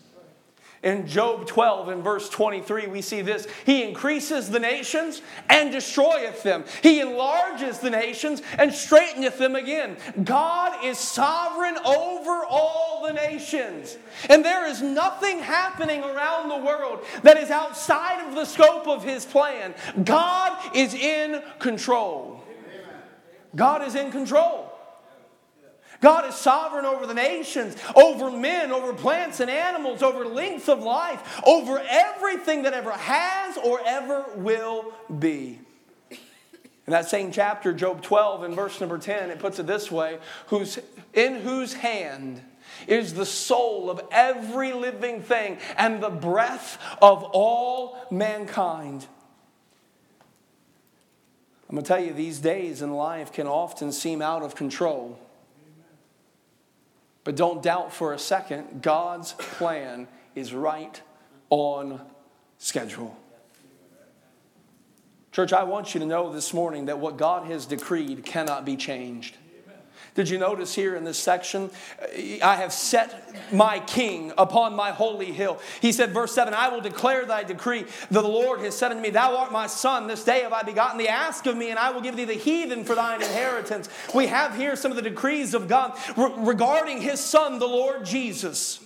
In 0.85 1.07
Job 1.07 1.47
12, 1.47 1.89
in 1.89 2.03
verse 2.03 2.29
23, 2.29 2.89
we 2.89 3.01
see 3.01 3.23
this 3.23 3.49
He 3.65 3.83
increases 3.83 4.51
the 4.51 4.61
nations 4.61 5.23
and 5.49 5.73
destroyeth 5.73 6.43
them. 6.43 6.65
He 6.83 7.01
enlarges 7.01 7.79
the 7.79 7.89
nations 7.89 8.43
and 8.59 8.71
straighteneth 8.71 9.39
them 9.39 9.57
again. 9.57 9.97
God 10.23 10.85
is 10.85 10.99
sovereign 10.99 11.79
over 11.79 12.45
all 12.45 13.03
the 13.07 13.15
nations. 13.15 13.97
And 14.29 14.45
there 14.45 14.67
is 14.67 14.83
nothing 14.83 15.39
happening 15.39 16.05
around 16.05 16.51
the 16.51 16.59
world 16.59 17.01
that 17.23 17.39
is 17.39 17.51
outside 17.51 18.29
of 18.29 18.35
the 18.35 18.45
scope 18.45 18.87
of 18.87 19.03
His 19.03 19.25
plan. 19.25 19.75
God 20.05 20.77
is 20.77 20.93
in 20.93 21.43
control. 21.61 22.45
God 23.57 23.83
is 23.83 23.95
in 23.95 24.11
control. 24.11 24.74
God 26.01 26.29
is 26.29 26.35
sovereign 26.35 26.85
over 26.85 27.07
the 27.07 27.15
nations, 27.15 27.77
over 27.97 28.31
men, 28.31 28.73
over 28.73 28.93
plants 28.93 29.41
and 29.41 29.51
animals, 29.51 30.03
over 30.03 30.27
length 30.27 30.69
of 30.69 30.81
life, 30.83 31.41
over 31.47 31.83
everything 31.89 32.63
that 32.63 32.75
ever 32.75 32.93
has 32.93 33.57
or 33.59 33.81
ever 33.85 34.25
will 34.37 34.93
be. 35.19 35.59
In 36.87 36.91
that 36.91 37.09
same 37.09 37.33
chapter, 37.33 37.73
Job 37.73 38.03
12, 38.03 38.45
in 38.45 38.55
verse 38.55 38.79
number 38.81 38.99
10, 38.99 39.31
it 39.31 39.39
puts 39.39 39.59
it 39.59 39.67
this 39.67 39.91
way 39.91 40.19
whose, 40.49 40.79
In 41.15 41.37
whose 41.37 41.73
hand 41.75 42.43
is 42.87 43.15
the 43.15 43.25
soul 43.25 43.89
of 43.91 44.03
every 44.11 44.73
living 44.73 45.23
thing 45.23 45.59
and 45.79 46.03
the 46.03 46.11
breath 46.11 46.79
of 47.01 47.25
all 47.33 48.07
mankind. 48.11 49.07
I'm 51.69 51.77
going 51.77 51.85
to 51.85 51.89
tell 51.89 52.05
you, 52.05 52.13
these 52.13 52.39
days 52.39 52.83
in 52.83 52.93
life 52.93 53.33
can 53.33 53.47
often 53.47 53.91
seem 53.91 54.21
out 54.21 54.43
of 54.43 54.55
control. 54.55 55.19
But 57.25 57.37
don't 57.37 57.63
doubt 57.63 57.93
for 57.93 58.13
a 58.13 58.19
second, 58.19 58.83
God's 58.83 59.33
plan 59.33 60.07
is 60.35 60.53
right 60.53 61.01
on 61.51 62.01
schedule. 62.59 63.17
Church, 65.33 65.53
I 65.53 65.65
want 65.65 65.95
you 65.95 66.01
to 66.01 66.07
know 66.07 66.33
this 66.33 66.55
morning 66.55 66.87
that 66.87 67.01
what 67.01 67.17
God 67.17 67.51
has 67.51 67.67
decreed 67.67 68.25
cannot 68.25 68.65
be 68.65 68.77
changed. 68.77 69.37
Did 70.15 70.29
you 70.29 70.39
notice 70.39 70.75
here 70.75 70.95
in 70.95 71.03
this 71.03 71.19
section? 71.19 71.71
I 72.41 72.55
have 72.55 72.73
set 72.73 73.53
my 73.53 73.81
king 73.81 74.33
upon 74.39 74.77
my 74.77 74.93
holy 74.93 75.33
hill. 75.33 75.59
He 75.81 75.91
said, 75.91 76.11
verse 76.11 76.33
7 76.33 76.55
I 76.55 76.69
will 76.69 76.81
declare 76.81 77.25
thy 77.25 77.43
decree. 77.43 77.85
The 78.13 78.23
Lord 78.23 78.61
has 78.61 78.77
said 78.77 78.93
unto 78.93 79.03
me, 79.03 79.11
Thou 79.11 79.37
art 79.37 79.51
my 79.51 79.67
son. 79.67 80.07
This 80.07 80.23
day 80.23 80.43
have 80.43 80.53
I 80.53 80.63
begotten 80.63 80.99
thee. 80.99 81.09
Ask 81.09 81.47
of 81.47 81.57
me, 81.57 81.71
and 81.71 81.81
I 81.81 81.91
will 81.91 82.01
give 82.01 82.17
thee 82.17 82.25
the 82.25 82.35
heathen 82.35 82.85
for 82.85 82.95
thine 82.95 83.23
inheritance. 83.23 83.89
We 84.15 84.29
have 84.29 84.57
here 84.57 84.77
some 84.77 84.93
of 84.93 84.97
the 84.97 85.03
decrees 85.03 85.53
of 85.53 85.67
God 85.67 85.99
regarding 86.17 87.01
his 87.01 87.19
son, 87.19 87.59
the 87.59 87.67
Lord 87.67 88.05
Jesus. 88.05 88.81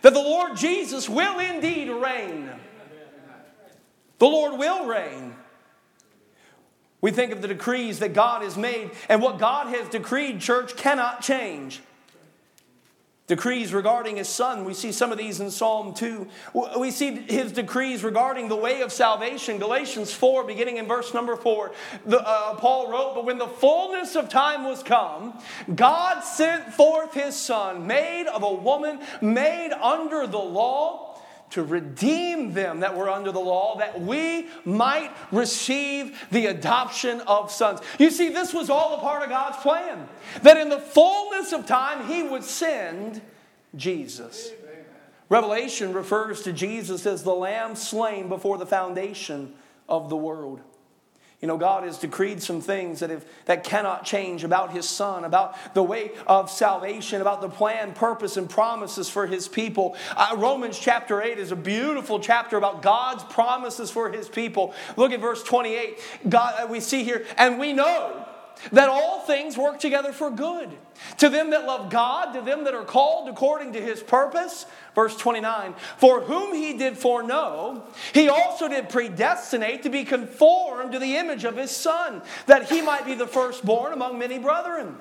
That 0.00 0.14
the 0.14 0.20
Lord 0.20 0.56
Jesus 0.56 1.06
will 1.06 1.38
indeed 1.38 1.90
reign. 1.90 2.48
The 4.18 4.26
Lord 4.26 4.58
will 4.58 4.86
reign. 4.86 5.34
We 7.00 7.10
think 7.10 7.32
of 7.32 7.40
the 7.40 7.48
decrees 7.48 7.98
that 8.00 8.12
God 8.12 8.42
has 8.42 8.56
made, 8.56 8.90
and 9.08 9.22
what 9.22 9.38
God 9.38 9.68
has 9.68 9.88
decreed, 9.88 10.40
church, 10.40 10.76
cannot 10.76 11.22
change. 11.22 11.80
decrees 13.26 13.72
regarding 13.72 14.16
his 14.16 14.28
son. 14.28 14.64
We 14.64 14.74
see 14.74 14.90
some 14.90 15.12
of 15.12 15.18
these 15.18 15.38
in 15.38 15.52
Psalm 15.52 15.94
2. 15.94 16.26
We 16.76 16.90
see 16.90 17.14
his 17.14 17.52
decrees 17.52 18.02
regarding 18.02 18.48
the 18.48 18.56
way 18.56 18.80
of 18.80 18.90
salvation. 18.92 19.58
Galatians 19.58 20.12
4, 20.12 20.42
beginning 20.42 20.78
in 20.78 20.88
verse 20.88 21.14
number 21.14 21.36
4, 21.36 21.70
the, 22.06 22.20
uh, 22.20 22.56
Paul 22.56 22.90
wrote, 22.90 23.14
But 23.14 23.24
when 23.24 23.38
the 23.38 23.46
fullness 23.46 24.16
of 24.16 24.28
time 24.28 24.64
was 24.64 24.82
come, 24.82 25.38
God 25.72 26.22
sent 26.22 26.74
forth 26.74 27.14
his 27.14 27.36
son, 27.36 27.86
made 27.86 28.26
of 28.26 28.42
a 28.42 28.52
woman, 28.52 28.98
made 29.20 29.70
under 29.80 30.26
the 30.26 30.36
law 30.36 31.09
to 31.50 31.64
redeem 31.64 32.52
them 32.52 32.80
that 32.80 32.96
were 32.96 33.10
under 33.10 33.32
the 33.32 33.40
law, 33.40 33.76
that 33.78 34.00
we 34.00 34.48
might 34.64 35.10
receive 35.32 36.26
the 36.30 36.46
adoption 36.46 37.20
of 37.22 37.50
sons. 37.50 37.80
You 37.98 38.10
see, 38.10 38.28
this 38.28 38.54
was 38.54 38.70
all 38.70 38.96
a 38.96 39.00
part 39.00 39.22
of 39.22 39.28
God's 39.28 39.58
plan. 39.58 40.08
That 40.42 40.56
in 40.56 40.68
the 40.68 40.78
fullness 40.78 41.52
of 41.52 41.66
time, 41.66 42.06
He 42.06 42.22
would 42.22 42.44
send 42.44 43.20
Jesus. 43.76 44.50
Revelation 45.28 45.92
refers 45.92 46.42
to 46.42 46.52
Jesus 46.52 47.06
as 47.06 47.22
the 47.22 47.34
lamb 47.34 47.76
slain 47.76 48.28
before 48.28 48.58
the 48.58 48.66
foundation 48.66 49.54
of 49.88 50.08
the 50.08 50.16
world. 50.16 50.60
You 51.40 51.48
know, 51.48 51.56
God 51.56 51.84
has 51.84 51.96
decreed 51.96 52.42
some 52.42 52.60
things 52.60 53.00
that, 53.00 53.08
have, 53.08 53.24
that 53.46 53.64
cannot 53.64 54.04
change 54.04 54.44
about 54.44 54.72
His 54.72 54.86
Son, 54.86 55.24
about 55.24 55.56
the 55.72 55.82
way 55.82 56.10
of 56.26 56.50
salvation, 56.50 57.22
about 57.22 57.40
the 57.40 57.48
plan, 57.48 57.94
purpose, 57.94 58.36
and 58.36 58.48
promises 58.48 59.08
for 59.08 59.26
His 59.26 59.48
people. 59.48 59.96
Uh, 60.14 60.34
Romans 60.36 60.78
chapter 60.78 61.22
8 61.22 61.38
is 61.38 61.50
a 61.50 61.56
beautiful 61.56 62.20
chapter 62.20 62.58
about 62.58 62.82
God's 62.82 63.24
promises 63.24 63.90
for 63.90 64.10
His 64.10 64.28
people. 64.28 64.74
Look 64.98 65.12
at 65.12 65.20
verse 65.20 65.42
28. 65.42 65.98
God, 66.28 66.54
uh, 66.62 66.66
we 66.66 66.78
see 66.78 67.04
here, 67.04 67.24
and 67.38 67.58
we 67.58 67.72
know 67.72 68.19
that 68.72 68.88
all 68.88 69.20
things 69.20 69.56
work 69.56 69.78
together 69.78 70.12
for 70.12 70.30
good 70.30 70.70
to 71.18 71.28
them 71.28 71.50
that 71.50 71.64
love 71.64 71.90
God, 71.90 72.32
to 72.32 72.40
them 72.40 72.64
that 72.64 72.74
are 72.74 72.84
called 72.84 73.28
according 73.28 73.72
to 73.72 73.80
his 73.80 74.02
purpose. 74.02 74.66
Verse 74.94 75.16
29 75.16 75.74
For 75.96 76.20
whom 76.20 76.54
he 76.54 76.76
did 76.76 76.98
foreknow, 76.98 77.84
he 78.12 78.28
also 78.28 78.68
did 78.68 78.88
predestinate 78.88 79.82
to 79.84 79.90
be 79.90 80.04
conformed 80.04 80.92
to 80.92 80.98
the 80.98 81.16
image 81.16 81.44
of 81.44 81.56
his 81.56 81.70
Son, 81.70 82.22
that 82.46 82.68
he 82.68 82.82
might 82.82 83.06
be 83.06 83.14
the 83.14 83.26
firstborn 83.26 83.92
among 83.92 84.18
many 84.18 84.38
brethren. 84.38 84.96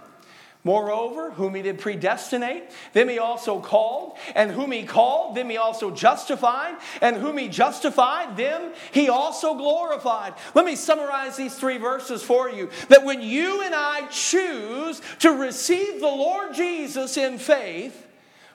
Moreover, 0.70 1.32
whom 1.32 1.56
he 1.56 1.64
did 1.64 1.80
predestinate, 1.80 2.70
them 2.94 3.10
he 3.10 3.18
also 3.18 3.60
called, 3.60 4.20
and 4.36 4.52
whom 4.52 4.72
he 4.72 4.84
called, 4.84 5.34
them 5.34 5.50
he 5.50 5.58
also 5.58 5.90
justified, 5.90 6.78
and 7.02 7.18
whom 7.18 7.40
he 7.40 7.48
justified, 7.48 8.38
them 8.38 8.74
he 8.92 9.10
also 9.10 9.56
glorified. 9.56 10.36
Let 10.54 10.66
me 10.66 10.76
summarize 10.76 11.36
these 11.36 11.56
three 11.56 11.80
verses 11.80 12.22
for 12.22 12.52
you. 12.52 12.70
That 12.90 13.04
when 13.04 13.20
you 13.24 13.64
and 13.64 13.74
I 13.74 14.06
choose 14.12 15.02
to 15.22 15.32
receive 15.32 16.02
the 16.02 16.06
Lord 16.06 16.54
Jesus 16.54 17.18
in 17.18 17.40
faith, 17.40 18.06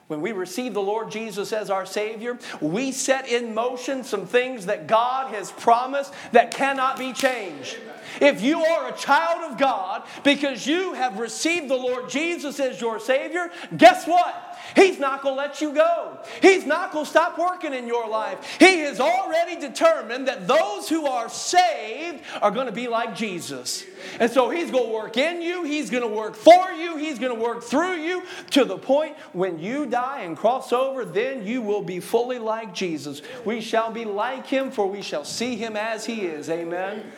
when 0.07 0.21
we 0.21 0.31
receive 0.31 0.73
the 0.73 0.81
Lord 0.81 1.11
Jesus 1.11 1.51
as 1.51 1.69
our 1.69 1.85
Savior, 1.85 2.39
we 2.61 2.93
set 2.93 3.27
in 3.27 3.53
motion 3.53 4.05
some 4.05 4.25
things 4.25 4.67
that 4.67 4.87
God 4.87 5.33
has 5.33 5.51
promised 5.51 6.13
that 6.31 6.51
cannot 6.51 6.97
be 6.97 7.11
changed. 7.11 7.75
If 8.21 8.41
you 8.41 8.63
are 8.63 8.89
a 8.89 8.97
child 8.97 9.51
of 9.51 9.57
God 9.57 10.03
because 10.23 10.65
you 10.65 10.93
have 10.93 11.19
received 11.19 11.69
the 11.69 11.75
Lord 11.75 12.09
Jesus 12.09 12.59
as 12.59 12.79
your 12.79 12.99
Savior, 12.99 13.51
guess 13.77 14.07
what? 14.07 14.57
He's 14.75 14.99
not 14.99 15.21
going 15.21 15.35
to 15.35 15.41
let 15.41 15.61
you 15.61 15.73
go. 15.73 16.17
He's 16.41 16.65
not 16.65 16.91
going 16.91 17.05
to 17.05 17.09
stop 17.09 17.37
working 17.37 17.73
in 17.73 17.87
your 17.87 18.07
life. 18.07 18.57
He 18.59 18.79
has 18.79 18.99
already 18.99 19.59
determined 19.59 20.27
that 20.27 20.47
those 20.47 20.89
who 20.89 21.05
are 21.05 21.29
saved 21.29 22.23
are 22.41 22.51
going 22.51 22.65
to 22.65 22.71
be 22.71 22.87
like 22.87 23.15
Jesus. 23.15 23.85
And 24.19 24.31
so 24.31 24.49
He's 24.49 24.71
going 24.71 24.87
to 24.87 24.93
work 24.93 25.17
in 25.17 25.41
you, 25.41 25.63
He's 25.63 25.89
going 25.89 26.03
to 26.03 26.15
work 26.15 26.35
for 26.35 26.71
you, 26.71 26.97
He's 26.97 27.19
going 27.19 27.35
to 27.35 27.41
work 27.41 27.63
through 27.63 27.95
you 27.95 28.23
to 28.51 28.65
the 28.65 28.77
point 28.77 29.15
when 29.33 29.59
you 29.59 29.85
die 29.85 30.21
and 30.21 30.35
cross 30.35 30.73
over, 30.73 31.05
then 31.05 31.45
you 31.45 31.61
will 31.61 31.81
be 31.81 31.99
fully 31.99 32.39
like 32.39 32.73
Jesus. 32.73 33.21
We 33.43 33.61
shall 33.61 33.91
be 33.91 34.05
like 34.05 34.47
Him, 34.47 34.71
for 34.71 34.87
we 34.87 35.01
shall 35.01 35.25
see 35.25 35.55
Him 35.55 35.75
as 35.75 36.05
He 36.05 36.21
is. 36.21 36.49
Amen. 36.49 37.11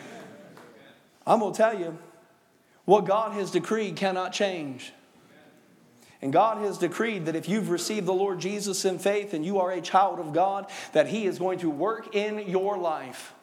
I'm 1.28 1.40
going 1.40 1.52
to 1.52 1.56
tell 1.56 1.78
you 1.78 1.98
what 2.86 3.04
God 3.04 3.32
has 3.32 3.50
decreed 3.50 3.96
cannot 3.96 4.32
change. 4.32 4.92
And 6.22 6.32
God 6.32 6.58
has 6.58 6.78
decreed 6.78 7.26
that 7.26 7.36
if 7.36 7.48
you've 7.48 7.70
received 7.70 8.06
the 8.06 8.14
Lord 8.14 8.40
Jesus 8.40 8.84
in 8.84 8.98
faith 8.98 9.34
and 9.34 9.44
you 9.44 9.60
are 9.60 9.70
a 9.70 9.80
child 9.80 10.18
of 10.18 10.32
God, 10.32 10.68
that 10.92 11.06
He 11.08 11.26
is 11.26 11.38
going 11.38 11.58
to 11.60 11.70
work 11.70 12.14
in 12.14 12.48
your 12.48 12.78
life 12.78 13.34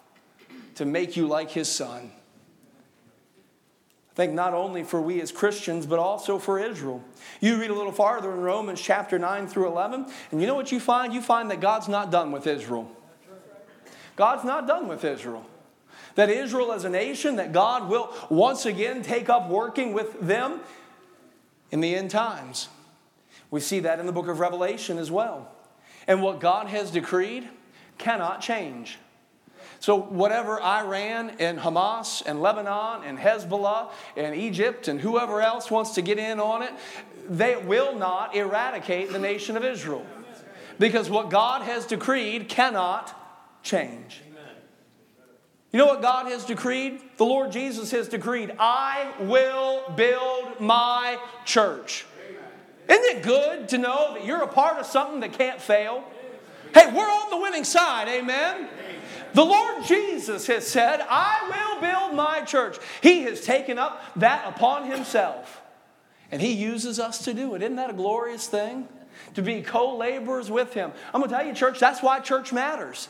to 0.76 0.84
make 0.84 1.16
you 1.16 1.28
like 1.28 1.52
His 1.52 1.72
Son. 1.72 2.12
I 4.12 4.16
think 4.16 4.34
not 4.34 4.54
only 4.54 4.84
for 4.84 5.02
we 5.02 5.22
as 5.22 5.32
Christians, 5.32 5.86
but 5.86 6.00
also 6.00 6.40
for 6.40 6.58
Israel. 6.60 7.04
You 7.40 7.60
read 7.60 7.70
a 7.70 7.74
little 7.74 7.92
farther 7.92 8.32
in 8.32 8.40
Romans 8.40 8.82
chapter 8.82 9.20
9 9.20 9.48
through 9.48 9.68
11, 9.68 10.08
and 10.32 10.42
you 10.42 10.48
know 10.48 10.56
what 10.56 10.72
you 10.72 10.80
find? 10.80 11.14
You 11.14 11.22
find 11.22 11.52
that 11.52 11.62
God's 11.62 11.88
not 11.88 12.12
done 12.12 12.32
with 12.32 12.48
Israel. 12.48 12.90
God's 14.16 14.44
not 14.44 14.68
done 14.68 14.88
with 14.88 15.04
Israel. 15.04 15.46
That 16.16 16.30
Israel 16.30 16.72
as 16.72 16.86
a 16.86 16.90
nation, 16.90 17.36
that 17.36 17.52
God 17.52 17.90
will 17.90 18.14
once 18.30 18.66
again 18.66 19.02
take 19.02 19.30
up 19.30 19.50
working 19.50 19.94
with 19.94 20.20
them 20.22 20.62
in 21.72 21.82
the 21.82 21.96
end 21.96 22.10
times. 22.10 22.70
We 23.52 23.60
see 23.60 23.82
that 23.82 24.00
in 24.00 24.06
the 24.06 24.12
book 24.12 24.28
of 24.28 24.40
Revelation 24.40 24.98
as 24.98 25.12
well. 25.12 25.52
And 26.08 26.22
what 26.22 26.40
God 26.40 26.68
has 26.68 26.92
decreed 26.92 27.48
cannot 27.98 28.42
change. 28.42 28.98
So, 29.80 29.96
whatever 29.96 30.62
Iran 30.62 31.34
and 31.40 31.60
Hamas 31.60 32.26
and 32.26 32.42
Lebanon 32.42 33.04
and 33.04 33.20
Hezbollah 33.20 33.92
and 34.16 34.36
Egypt 34.36 34.88
and 34.88 35.00
whoever 35.00 35.42
else 35.42 35.70
wants 35.70 35.92
to 35.92 36.02
get 36.02 36.18
in 36.18 36.40
on 36.40 36.62
it, 36.62 36.72
they 37.30 37.56
will 37.56 37.96
not 37.96 38.36
eradicate 38.36 39.12
the 39.12 39.20
nation 39.20 39.58
of 39.58 39.64
Israel. 39.64 40.06
Because 40.80 41.10
what 41.10 41.30
God 41.30 41.62
has 41.62 41.86
decreed 41.86 42.50
cannot 42.50 43.16
change. 43.64 44.22
You 45.76 45.80
know 45.80 45.88
what 45.88 46.02
God 46.02 46.28
has 46.28 46.46
decreed? 46.46 47.02
The 47.18 47.26
Lord 47.26 47.52
Jesus 47.52 47.92
has 47.92 48.08
decreed, 48.08 48.54
I 48.58 49.12
will 49.20 49.92
build 49.98 50.62
my 50.62 51.20
church. 51.44 52.06
Isn't 52.88 53.18
it 53.18 53.24
good 53.24 53.68
to 53.68 53.78
know 53.78 54.14
that 54.14 54.24
you're 54.24 54.42
a 54.42 54.48
part 54.48 54.78
of 54.78 54.86
something 54.86 55.20
that 55.20 55.34
can't 55.34 55.60
fail? 55.60 56.06
Hey, 56.74 56.90
we're 56.94 57.04
on 57.04 57.30
the 57.30 57.36
winning 57.36 57.66
side, 57.66 58.08
amen? 58.08 58.70
The 59.34 59.44
Lord 59.44 59.84
Jesus 59.84 60.48
has 60.48 60.66
said, 60.66 61.06
I 61.10 61.44
will 61.50 61.82
build 61.82 62.16
my 62.16 62.40
church. 62.46 62.78
He 63.02 63.24
has 63.24 63.42
taken 63.42 63.78
up 63.78 64.02
that 64.16 64.48
upon 64.48 64.90
himself. 64.90 65.62
And 66.32 66.42
he 66.42 66.54
uses 66.54 67.02
us 67.02 67.26
to 67.26 67.34
do 67.34 67.54
it. 67.54 67.62
Isn't 67.62 67.76
that 67.76 67.90
a 67.90 67.94
glorious 67.94 68.48
thing? 68.48 68.88
To 69.36 69.42
be 69.42 69.62
co 69.62 69.96
laborers 69.96 70.50
with 70.50 70.74
Him. 70.74 70.92
I'm 71.14 71.22
going 71.22 71.30
to 71.30 71.36
tell 71.36 71.46
you, 71.46 71.54
church, 71.54 71.80
that's 71.80 72.02
why 72.02 72.20
church 72.20 72.54
matters. 72.54 73.08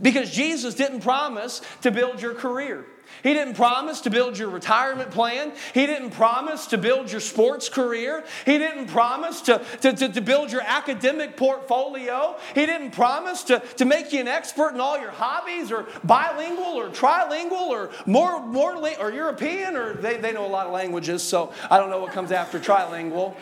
Because 0.00 0.30
Jesus 0.30 0.74
didn't 0.74 1.00
promise 1.00 1.62
to 1.82 1.90
build 1.90 2.20
your 2.20 2.34
career. 2.34 2.86
He 3.22 3.34
didn't 3.34 3.54
promise 3.54 4.00
to 4.02 4.10
build 4.10 4.38
your 4.38 4.48
retirement 4.48 5.10
plan. 5.10 5.52
He 5.74 5.86
didn't 5.86 6.10
promise 6.10 6.66
to 6.68 6.78
build 6.78 7.10
your 7.10 7.20
sports 7.20 7.68
career. 7.68 8.24
He 8.44 8.58
didn't 8.58 8.86
promise 8.86 9.42
to, 9.42 9.64
to, 9.80 9.92
to, 9.92 10.08
to, 10.08 10.20
build 10.20 10.50
your 10.50 10.62
academic 10.62 11.36
portfolio. 11.36 12.36
He 12.54 12.66
didn't 12.66 12.92
promise 12.92 13.42
to, 13.44 13.60
to 13.76 13.84
make 13.84 14.12
you 14.12 14.20
an 14.20 14.28
expert 14.28 14.70
in 14.70 14.80
all 14.80 14.98
your 14.98 15.10
hobbies 15.10 15.70
or 15.70 15.86
bilingual 16.04 16.64
or 16.64 16.88
trilingual 16.88 17.68
or 17.68 17.90
more, 18.06 18.44
more 18.44 18.72
or 18.98 19.12
European 19.12 19.76
or 19.76 19.94
they, 19.94 20.16
they 20.16 20.32
know 20.32 20.46
a 20.46 20.48
lot 20.48 20.66
of 20.66 20.72
languages, 20.72 21.22
so 21.22 21.52
I 21.70 21.78
don't 21.78 21.90
know 21.90 22.00
what 22.00 22.12
comes 22.12 22.32
after 22.32 22.58
trilingual. 22.58 23.34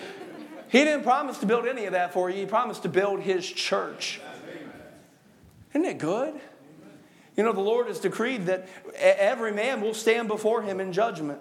He 0.70 0.85
didn't 0.85 1.02
promise 1.02 1.38
to 1.38 1.46
build 1.46 1.66
any 1.66 1.87
of 1.87 1.92
that 1.92 2.12
for 2.12 2.30
you. 2.30 2.37
He 2.37 2.46
promised 2.46 2.85
to 2.85 2.88
build 2.88 3.20
his 3.20 3.44
church. 3.44 4.20
Isn't 5.70 5.85
it 5.85 5.98
good? 5.98 6.40
You 7.37 7.42
know, 7.42 7.52
the 7.52 7.61
Lord 7.61 7.88
has 7.88 7.98
decreed 7.98 8.46
that 8.46 8.68
every 8.96 9.52
man 9.52 9.80
will 9.80 9.94
stand 9.94 10.28
before 10.28 10.62
him 10.62 10.78
in 10.78 10.92
judgment. 10.92 11.40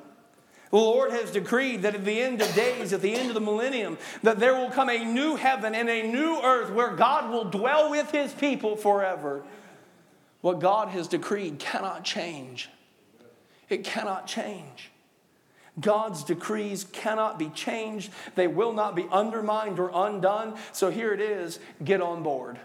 The 0.72 0.78
Lord 0.78 1.12
has 1.12 1.32
decreed 1.32 1.84
that 1.84 1.94
at 1.94 2.06
the 2.06 2.20
end 2.22 2.42
of 2.42 2.54
days, 2.56 2.92
at 2.92 3.02
the 3.02 3.14
end 3.14 3.30
of 3.30 3.34
the 3.36 3.42
millennium, 3.42 3.98
that 4.24 4.40
there 4.40 4.56
will 4.56 4.70
come 4.72 4.90
a 4.90 5.04
new 5.04 5.36
heaven 5.36 5.76
and 5.76 5.90
a 5.90 6.04
new 6.04 6.40
earth 6.44 6.72
where 6.72 6.96
God 6.96 7.32
will 7.32 7.46
dwell 7.46 7.92
with 7.92 8.12
his 8.12 8.32
people 8.34 8.76
forever. 8.76 9.44
What 10.42 10.60
God 10.60 10.90
has 10.90 11.08
decreed 11.08 11.60
cannot 11.60 12.04
change. 12.04 12.70
It 13.68 13.84
cannot 13.84 14.26
change. 14.26 14.92
God's 15.80 16.24
decrees 16.24 16.86
cannot 16.92 17.38
be 17.38 17.50
changed, 17.50 18.12
they 18.36 18.48
will 18.48 18.74
not 18.74 18.96
be 18.96 19.06
undermined 19.12 19.80
or 19.80 19.92
undone. 19.94 20.58
So 20.72 20.90
here 20.90 21.14
it 21.14 21.22
is 21.22 21.60
get 21.84 22.02
on 22.02 22.24
board. 22.24 22.60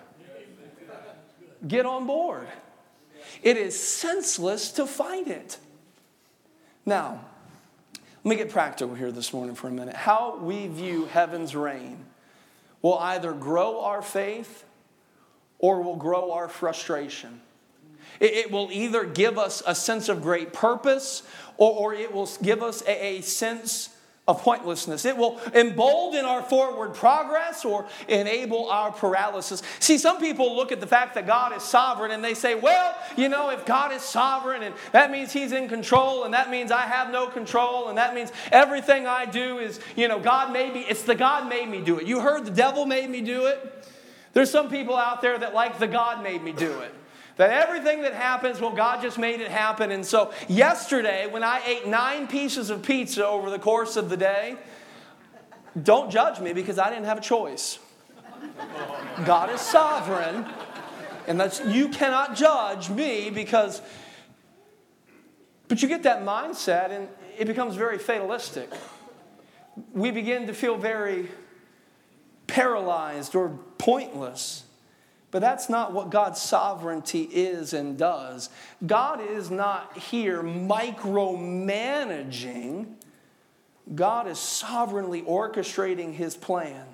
Get 1.67 1.87
on 1.87 2.07
board. 2.07 2.47
It 3.43 3.57
is 3.57 3.79
senseless 3.81 4.73
to 4.73 4.87
fight 4.87 5.29
it. 5.29 5.59
Now, 6.87 7.21
let 8.23 8.31
me 8.31 8.37
get 8.37 8.51
practical 8.51 8.95
here 8.95 9.13
this 9.13 9.33
morning 9.33 9.55
for 9.55 9.69
a 9.69 9.71
minute. 9.71 9.95
How 9.95 10.39
we 10.39 10.67
view 10.67 11.07
heaven's 11.07 11.55
reign 11.55 12.05
will 12.83 12.99
either 12.99 13.33
grow 13.33 13.81
our 13.81 14.03
faith 14.03 14.65
or 15.59 15.83
will 15.83 15.97
grow 15.97 16.33
our 16.33 16.49
frustration. 16.49 17.41
It, 18.21 18.51
will 18.51 18.69
either 18.71 19.05
give 19.05 19.39
us 19.39 19.63
a 19.67 19.75
sense 19.75 20.09
of 20.09 20.23
great 20.23 20.53
purpose 20.53 21.23
or, 21.57 21.73
or 21.73 21.95
it 21.95 22.13
will 22.13 22.29
give 22.43 22.63
us 22.63 22.83
a, 22.87 23.19
a 23.19 23.21
sense 23.23 23.91
of 24.27 24.41
pointlessness. 24.41 25.05
It 25.05 25.17
will 25.17 25.39
embolden 25.55 26.25
our 26.25 26.43
forward 26.43 26.95
progress 26.95 27.65
or 27.65 27.85
enable 28.09 28.71
our 28.71 28.91
paralysis. 28.91 29.63
See, 29.81 29.99
some 29.99 30.19
people 30.19 30.57
look 30.57 30.73
at 30.73 30.81
the 30.81 30.87
fact 30.87 31.15
that 31.17 31.27
God 31.27 31.55
is 31.55 31.63
sovereign 31.63 32.11
and 32.11 32.25
they 32.25 32.33
say, 32.33 32.55
well, 32.55 32.97
you 33.19 33.29
know, 33.29 33.51
if 33.51 33.67
God 33.67 33.93
is 33.93 34.01
sovereign 34.01 34.63
and 34.63 34.75
that 34.93 35.11
means 35.11 35.31
He's 35.31 35.53
in 35.53 35.69
control 35.69 36.25
and 36.25 36.33
that 36.33 36.51
means 36.51 36.71
I 36.71 36.83
have 36.83 37.11
no 37.11 37.27
control 37.27 37.89
and 37.89 37.99
that 37.99 38.15
means 38.15 38.33
everything 38.51 39.07
I 39.07 39.27
do 39.27 39.59
is, 39.59 39.79
you 39.95 40.09
know, 40.09 40.19
God 40.19 40.53
made 40.55 40.73
me, 40.73 40.81
it's 40.81 41.03
the 41.03 41.15
God 41.15 41.47
made 41.49 41.69
me 41.69 41.83
do 41.83 41.99
it. 41.99 42.07
You 42.07 42.21
heard 42.21 42.47
the 42.47 42.51
devil 42.51 42.87
made 42.87 43.11
me 43.11 43.21
do 43.21 43.45
it? 43.47 43.89
There's 44.33 44.51
some 44.51 44.71
people 44.71 44.97
out 44.97 45.21
there 45.21 45.39
that 45.39 45.53
like 45.53 45.79
the 45.79 45.87
God 45.87 46.23
made 46.23 46.43
me 46.43 46.53
do 46.53 46.81
it. 46.81 46.95
That 47.37 47.51
everything 47.51 48.03
that 48.03 48.15
happens, 48.15 48.61
well, 48.61 48.75
God 48.75 49.03
just 49.03 49.19
made 49.19 49.41
it 49.41 49.51
happen. 49.51 49.91
And 49.91 50.07
so, 50.07 50.33
yesterday, 50.47 51.27
when 51.27 51.43
I 51.43 51.61
ate 51.67 51.87
nine 51.87 52.29
pieces 52.29 52.71
of 52.71 52.83
pizza 52.83 53.27
over 53.27 53.51
the 53.51 53.59
course 53.59 53.97
of 53.97 54.09
the 54.09 54.17
day, 54.17 54.57
don't 55.83 56.11
judge 56.11 56.39
me 56.39 56.53
because 56.53 56.79
I 56.79 56.91
didn't 56.91 57.07
have 57.07 57.19
a 57.19 57.23
choice. 57.23 57.81
God 59.25 59.51
is 59.51 59.61
sovereign, 59.61 60.47
and 61.27 61.41
that's 61.41 61.61
you 61.65 61.89
cannot 61.89 62.37
judge 62.37 62.89
me 62.89 63.31
because 63.31 63.81
but 65.69 65.83
you 65.83 65.89
get 65.89 66.03
that 66.03 66.23
mindset 66.25 66.91
and 66.91 67.09
it 67.39 67.47
becomes 67.47 67.75
very 67.75 67.99
fatalistic. 67.99 68.71
We 69.93 70.11
begin 70.11 70.47
to 70.47 70.55
feel 70.55 70.77
very 70.77 71.29
paralyzed 72.47 73.35
or 73.35 73.59
pointless. 73.79 74.65
But 75.35 75.41
that's 75.41 75.69
not 75.69 75.93
what 75.93 76.09
God's 76.11 76.41
sovereignty 76.41 77.25
is 77.25 77.73
and 77.73 77.99
does. 77.99 78.51
God 78.87 79.21
is 79.21 79.51
not 79.51 79.99
here 79.99 80.45
micromanaging, 80.45 82.87
God 83.93 84.29
is 84.29 84.39
sovereignly 84.39 85.23
orchestrating 85.23 86.13
his 86.13 86.37
plan. 86.37 86.87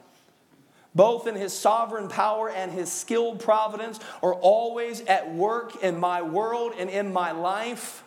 Both 0.95 1.27
in 1.27 1.35
his 1.35 1.53
sovereign 1.53 2.09
power 2.09 2.49
and 2.49 2.73
his 2.73 2.91
skilled 2.91 3.41
providence 3.41 4.01
are 4.23 4.33
always 4.33 5.03
at 5.03 5.35
work 5.35 5.85
in 5.85 6.01
my 6.01 6.23
world 6.23 6.73
and 6.79 6.89
in 6.89 7.13
my 7.13 7.33
life, 7.33 8.03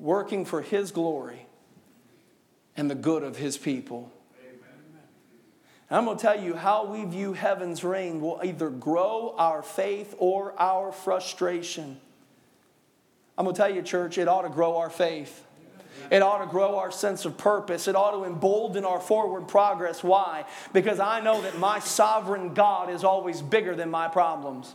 working 0.00 0.44
for 0.44 0.62
his 0.62 0.90
glory 0.90 1.46
and 2.76 2.90
the 2.90 2.96
good 2.96 3.22
of 3.22 3.36
his 3.36 3.56
people. 3.56 4.10
I'm 5.90 6.04
going 6.04 6.18
to 6.18 6.22
tell 6.22 6.38
you 6.38 6.54
how 6.54 6.84
we 6.84 7.04
view 7.04 7.32
heaven's 7.32 7.82
reign 7.82 8.20
will 8.20 8.40
either 8.44 8.68
grow 8.68 9.34
our 9.38 9.62
faith 9.62 10.14
or 10.18 10.54
our 10.60 10.92
frustration. 10.92 11.98
I'm 13.38 13.44
going 13.44 13.54
to 13.54 13.62
tell 13.62 13.74
you, 13.74 13.80
church, 13.80 14.18
it 14.18 14.28
ought 14.28 14.42
to 14.42 14.50
grow 14.50 14.76
our 14.76 14.90
faith. 14.90 15.44
It 16.10 16.22
ought 16.22 16.38
to 16.44 16.46
grow 16.46 16.78
our 16.78 16.90
sense 16.90 17.24
of 17.24 17.38
purpose. 17.38 17.88
It 17.88 17.96
ought 17.96 18.12
to 18.12 18.24
embolden 18.24 18.84
our 18.84 19.00
forward 19.00 19.48
progress. 19.48 20.02
Why? 20.02 20.44
Because 20.72 21.00
I 21.00 21.20
know 21.20 21.40
that 21.42 21.58
my 21.58 21.78
sovereign 21.78 22.54
God 22.54 22.90
is 22.90 23.02
always 23.02 23.40
bigger 23.40 23.74
than 23.74 23.90
my 23.90 24.08
problems. 24.08 24.74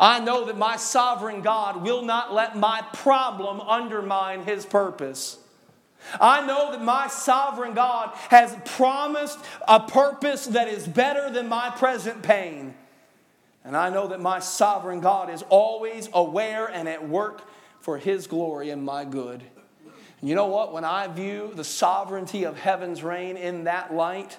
I 0.00 0.18
know 0.18 0.46
that 0.46 0.58
my 0.58 0.76
sovereign 0.76 1.42
God 1.42 1.82
will 1.82 2.02
not 2.02 2.34
let 2.34 2.56
my 2.56 2.82
problem 2.92 3.60
undermine 3.60 4.42
his 4.44 4.66
purpose. 4.66 5.38
I 6.20 6.46
know 6.46 6.72
that 6.72 6.82
my 6.82 7.08
sovereign 7.08 7.74
God 7.74 8.10
has 8.30 8.56
promised 8.64 9.38
a 9.66 9.80
purpose 9.80 10.46
that 10.46 10.68
is 10.68 10.86
better 10.86 11.30
than 11.30 11.48
my 11.48 11.70
present 11.70 12.22
pain. 12.22 12.74
And 13.64 13.76
I 13.76 13.90
know 13.90 14.08
that 14.08 14.20
my 14.20 14.38
sovereign 14.38 15.00
God 15.00 15.28
is 15.28 15.42
always 15.48 16.08
aware 16.12 16.66
and 16.66 16.88
at 16.88 17.08
work 17.08 17.42
for 17.80 17.98
his 17.98 18.26
glory 18.26 18.70
and 18.70 18.84
my 18.84 19.04
good. 19.04 19.42
And 20.20 20.28
you 20.28 20.34
know 20.34 20.46
what? 20.46 20.72
When 20.72 20.84
I 20.84 21.08
view 21.08 21.52
the 21.54 21.64
sovereignty 21.64 22.44
of 22.44 22.56
heaven's 22.56 23.02
reign 23.02 23.36
in 23.36 23.64
that 23.64 23.92
light, 23.92 24.38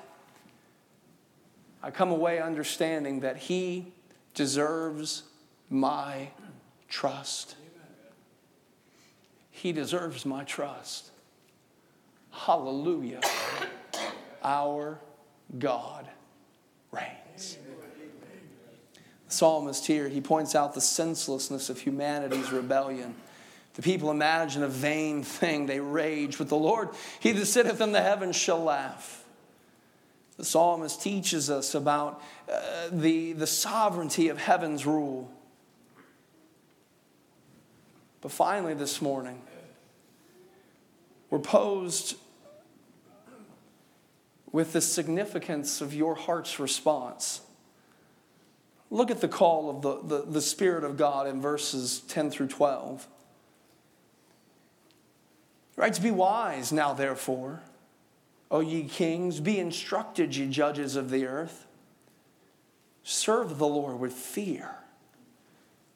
I 1.84 1.91
come 1.91 2.12
away 2.12 2.39
understanding 2.39 3.19
that 3.19 3.38
he 3.38 3.93
deserves 4.34 5.23
my 5.69 6.30
trust. 6.88 7.56
He 9.51 9.71
deserves 9.71 10.25
my 10.25 10.43
trust. 10.43 11.12
Hallelujah. 12.38 13.21
Our 14.43 15.00
God 15.58 16.08
reigns. 16.91 17.58
The 19.28 19.34
psalmist 19.34 19.86
here, 19.88 20.08
he 20.08 20.21
points 20.21 20.56
out 20.56 20.73
the 20.73 20.82
senselessness 20.82 21.69
of 21.69 21.82
humanity's 21.82 22.52
rebellion. 22.52 23.15
The 23.73 23.82
people 23.82 24.12
imagine 24.12 24.63
a 24.63 24.67
vain 24.67 25.23
thing, 25.23 25.65
they 25.65 25.80
rage, 25.80 26.38
but 26.38 26.47
the 26.47 26.56
Lord, 26.56 26.89
he 27.19 27.32
that 27.34 27.45
sitteth 27.45 27.82
in 27.82 27.91
the 27.91 28.02
heavens, 28.02 28.36
shall 28.36 28.63
laugh. 28.63 29.26
The 30.38 30.45
psalmist 30.45 31.02
teaches 31.02 31.50
us 31.50 31.76
about 31.76 32.21
uh, 32.52 32.89
the, 32.91 33.34
the 33.34 33.47
sovereignty 33.47 34.30
of 34.30 34.38
heaven's 34.38 34.86
rule. 34.86 35.32
But 38.21 38.32
finally, 38.32 38.76
this 38.76 39.02
morning, 39.02 39.41
we're 41.30 41.39
posed 41.39 42.15
with 44.58 44.74
the 44.74 44.82
significance 44.82 45.82
of 45.82 45.93
your 45.93 46.15
heart's 46.15 46.60
response. 46.60 47.41
Look 48.89 49.12
at 49.12 49.22
the 49.22 49.28
call 49.28 49.70
of 49.70 49.84
the, 49.84 50.02
the, 50.02 50.32
the, 50.32 50.41
Spirit 50.41 50.84
of 50.84 50.98
God 50.98 51.28
in 51.28 51.39
verses 51.39 52.00
10 52.08 52.32
through 52.32 52.48
12. 52.48 53.08
Right, 55.76 55.93
to 55.93 56.02
be 56.02 56.10
wise 56.10 56.72
now, 56.72 56.93
therefore, 56.93 57.62
O 58.50 58.62
ye 58.62 58.86
kings, 58.86 59.39
be 59.39 59.60
instructed, 59.60 60.36
ye 60.36 60.48
judges 60.48 60.96
of 60.96 61.12
the 61.12 61.28
earth. 61.28 61.67
Serve 63.04 63.60
the 63.60 63.67
Lord 63.67 64.00
with 64.00 64.13
fear 64.13 64.72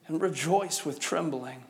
and 0.05 0.21
rejoice 0.21 0.85
with 0.85 0.99
trembling. 0.99 1.63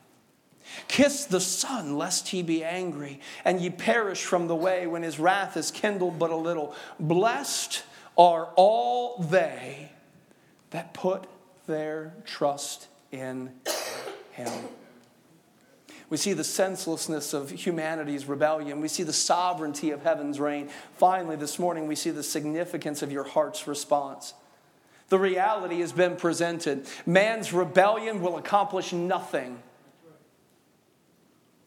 Kiss 0.87 1.25
the 1.25 1.41
Son, 1.41 1.97
lest 1.97 2.29
he 2.29 2.43
be 2.43 2.63
angry, 2.63 3.19
and 3.45 3.61
ye 3.61 3.69
perish 3.69 4.23
from 4.23 4.47
the 4.47 4.55
way 4.55 4.87
when 4.87 5.03
his 5.03 5.19
wrath 5.19 5.57
is 5.57 5.71
kindled 5.71 6.19
but 6.19 6.31
a 6.31 6.35
little. 6.35 6.75
Blessed 6.99 7.83
are 8.17 8.49
all 8.55 9.17
they 9.17 9.91
that 10.71 10.93
put 10.93 11.25
their 11.67 12.13
trust 12.25 12.87
in 13.11 13.51
him. 14.31 14.51
We 16.09 16.17
see 16.17 16.33
the 16.33 16.43
senselessness 16.43 17.33
of 17.33 17.51
humanity's 17.51 18.25
rebellion. 18.25 18.81
We 18.81 18.89
see 18.89 19.03
the 19.03 19.13
sovereignty 19.13 19.91
of 19.91 20.03
heaven's 20.03 20.41
reign. 20.41 20.69
Finally, 20.97 21.37
this 21.37 21.57
morning, 21.57 21.87
we 21.87 21.95
see 21.95 22.09
the 22.09 22.21
significance 22.21 23.01
of 23.01 23.13
your 23.13 23.23
heart's 23.23 23.65
response. 23.65 24.33
The 25.07 25.19
reality 25.19 25.79
has 25.79 25.93
been 25.93 26.17
presented. 26.17 26.85
Man's 27.05 27.53
rebellion 27.53 28.21
will 28.21 28.37
accomplish 28.37 28.91
nothing 28.91 29.61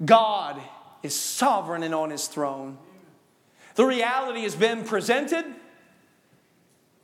God 0.05 0.61
is 1.03 1.15
sovereign 1.15 1.83
and 1.83 1.95
on 1.95 2.11
his 2.11 2.27
throne. 2.27 2.79
The 3.75 3.85
reality 3.85 4.43
has 4.43 4.55
been 4.55 4.85
presented, 4.85 5.45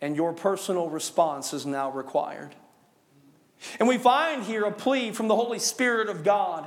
and 0.01 0.17
your 0.17 0.33
personal 0.33 0.89
response 0.89 1.53
is 1.53 1.67
now 1.67 1.91
required. 1.91 2.55
And 3.79 3.89
we 3.89 3.99
find 3.99 4.43
here 4.43 4.65
a 4.65 4.73
plea 4.73 5.13
from 5.13 5.29
the 5.29 5.37
Holy 5.37 5.59
Spirit 5.59 6.09
of 6.09 6.25
God. 6.25 6.67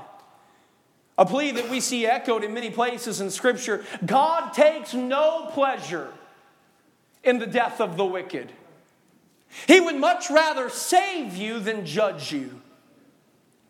A 1.17 1.25
plea 1.25 1.51
that 1.51 1.69
we 1.69 1.79
see 1.79 2.05
echoed 2.05 2.43
in 2.43 2.53
many 2.53 2.69
places 2.69 3.21
in 3.21 3.29
Scripture. 3.29 3.85
God 4.05 4.51
takes 4.51 4.93
no 4.93 5.49
pleasure 5.51 6.11
in 7.23 7.39
the 7.39 7.47
death 7.47 7.79
of 7.79 7.97
the 7.97 8.05
wicked. 8.05 8.51
He 9.67 9.79
would 9.79 9.95
much 9.95 10.29
rather 10.29 10.69
save 10.69 11.35
you 11.35 11.59
than 11.59 11.85
judge 11.85 12.31
you 12.31 12.61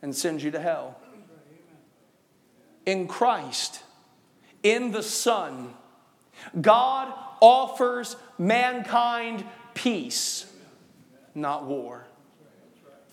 and 0.02 0.16
send 0.16 0.42
you 0.42 0.52
to 0.52 0.60
hell 0.60 0.98
in 2.86 3.08
Christ, 3.08 3.84
in 4.62 4.92
the 4.92 5.04
Son, 5.04 5.74
God 6.60 7.14
offers 7.42 8.16
mankind 8.38 9.46
peace, 9.74 10.52
not 11.36 11.66
war. 11.66 12.06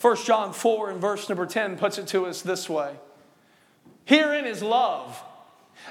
1 0.01 0.17
John 0.25 0.53
4 0.53 0.91
and 0.91 1.01
verse 1.01 1.29
number 1.29 1.47
10 1.47 1.77
puts 1.77 1.99
it 1.99 2.07
to 2.09 2.27
us 2.27 2.43
this 2.43 2.69
way 2.69 2.97
Herein 4.05 4.47
is 4.47 4.63
love, 4.63 5.23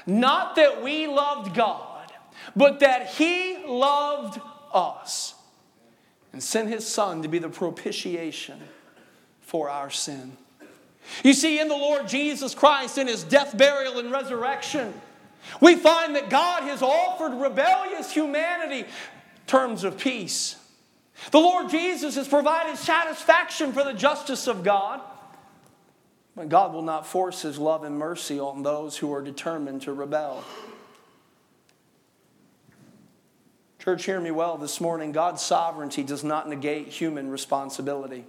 not 0.06 0.56
that 0.56 0.82
we 0.82 1.06
loved 1.06 1.54
God, 1.54 2.12
but 2.56 2.80
that 2.80 3.06
He 3.08 3.64
loved 3.66 4.40
us 4.72 5.34
and 6.32 6.42
sent 6.42 6.68
His 6.68 6.86
Son 6.86 7.22
to 7.22 7.28
be 7.28 7.38
the 7.38 7.48
propitiation 7.48 8.60
for 9.40 9.70
our 9.70 9.90
sin. 9.90 10.36
You 11.24 11.34
see, 11.34 11.60
in 11.60 11.68
the 11.68 11.76
Lord 11.76 12.08
Jesus 12.08 12.54
Christ, 12.54 12.98
in 12.98 13.06
his 13.06 13.24
death, 13.24 13.56
burial, 13.56 13.98
and 13.98 14.10
resurrection, 14.10 14.94
we 15.60 15.76
find 15.76 16.16
that 16.16 16.30
God 16.30 16.64
has 16.64 16.82
offered 16.82 17.34
rebellious 17.34 18.12
humanity 18.12 18.84
terms 19.46 19.84
of 19.84 19.98
peace. 19.98 20.56
The 21.30 21.38
Lord 21.38 21.68
Jesus 21.68 22.14
has 22.14 22.28
provided 22.28 22.76
satisfaction 22.76 23.72
for 23.72 23.84
the 23.84 23.92
justice 23.92 24.46
of 24.46 24.64
God. 24.64 25.00
But 26.36 26.48
God 26.48 26.72
will 26.72 26.82
not 26.82 27.06
force 27.06 27.42
his 27.42 27.58
love 27.58 27.84
and 27.84 27.98
mercy 27.98 28.38
on 28.38 28.62
those 28.62 28.96
who 28.96 29.12
are 29.12 29.20
determined 29.20 29.82
to 29.82 29.92
rebel. 29.92 30.44
Church, 33.78 34.04
hear 34.04 34.20
me 34.20 34.30
well 34.30 34.56
this 34.56 34.80
morning. 34.80 35.10
God's 35.10 35.42
sovereignty 35.42 36.02
does 36.02 36.22
not 36.22 36.48
negate 36.48 36.88
human 36.88 37.30
responsibility. 37.30 38.24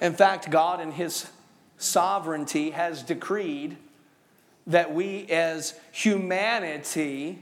In 0.00 0.14
fact, 0.14 0.50
God, 0.50 0.80
in 0.80 0.92
His 0.92 1.26
sovereignty, 1.78 2.70
has 2.70 3.02
decreed 3.02 3.76
that 4.66 4.94
we 4.94 5.26
as 5.26 5.78
humanity 5.92 7.38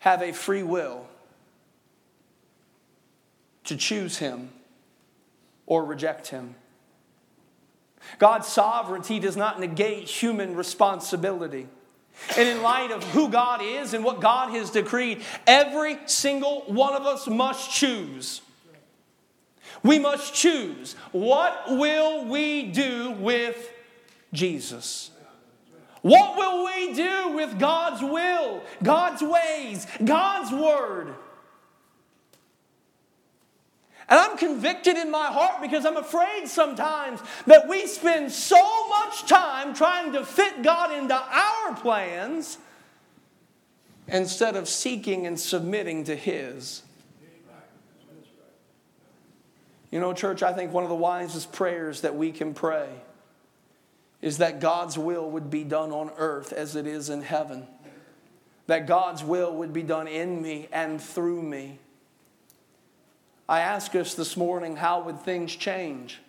have 0.00 0.22
a 0.22 0.32
free 0.32 0.62
will 0.62 1.06
to 3.64 3.76
choose 3.76 4.18
Him 4.18 4.50
or 5.66 5.84
reject 5.84 6.28
Him. 6.28 6.54
God's 8.18 8.48
sovereignty 8.48 9.18
does 9.18 9.36
not 9.36 9.60
negate 9.60 10.08
human 10.08 10.56
responsibility. 10.56 11.68
And 12.36 12.48
in 12.48 12.62
light 12.62 12.90
of 12.90 13.02
who 13.04 13.28
God 13.28 13.62
is 13.62 13.94
and 13.94 14.04
what 14.04 14.20
God 14.20 14.50
has 14.50 14.70
decreed, 14.70 15.22
every 15.46 15.98
single 16.06 16.62
one 16.66 16.94
of 16.94 17.02
us 17.02 17.26
must 17.26 17.70
choose. 17.70 18.42
We 19.82 19.98
must 19.98 20.34
choose 20.34 20.94
what 21.10 21.64
will 21.68 22.26
we 22.26 22.64
do 22.64 23.12
with 23.12 23.70
Jesus? 24.32 25.10
What 26.02 26.36
will 26.36 26.64
we 26.64 26.94
do 26.94 27.32
with 27.34 27.58
God's 27.58 28.02
will, 28.02 28.62
God's 28.82 29.22
ways, 29.22 29.86
God's 30.04 30.52
word? 30.52 31.14
And 34.08 34.18
I'm 34.18 34.36
convicted 34.36 34.96
in 34.96 35.10
my 35.10 35.28
heart 35.28 35.62
because 35.62 35.86
I'm 35.86 35.96
afraid 35.96 36.46
sometimes 36.46 37.20
that 37.46 37.68
we 37.68 37.86
spend 37.86 38.32
so 38.32 38.88
much 38.88 39.26
time 39.26 39.74
trying 39.74 40.12
to 40.12 40.24
fit 40.24 40.62
God 40.62 40.92
into 40.92 41.14
our 41.14 41.74
plans 41.76 42.58
instead 44.08 44.56
of 44.56 44.68
seeking 44.68 45.26
and 45.26 45.38
submitting 45.38 46.04
to 46.04 46.16
His. 46.16 46.82
You 49.92 50.00
know, 50.00 50.14
church, 50.14 50.42
I 50.42 50.54
think 50.54 50.72
one 50.72 50.84
of 50.84 50.88
the 50.88 50.96
wisest 50.96 51.52
prayers 51.52 52.00
that 52.00 52.16
we 52.16 52.32
can 52.32 52.54
pray 52.54 52.88
is 54.22 54.38
that 54.38 54.58
God's 54.58 54.96
will 54.96 55.30
would 55.30 55.50
be 55.50 55.64
done 55.64 55.92
on 55.92 56.10
earth 56.16 56.52
as 56.52 56.74
it 56.76 56.86
is 56.86 57.10
in 57.10 57.20
heaven. 57.20 57.66
That 58.68 58.86
God's 58.86 59.22
will 59.22 59.54
would 59.54 59.74
be 59.74 59.82
done 59.82 60.08
in 60.08 60.40
me 60.40 60.66
and 60.72 61.00
through 61.00 61.42
me. 61.42 61.78
I 63.46 63.60
ask 63.60 63.94
us 63.94 64.14
this 64.14 64.34
morning, 64.34 64.76
how 64.76 65.02
would 65.02 65.20
things 65.20 65.54
change 65.54 66.20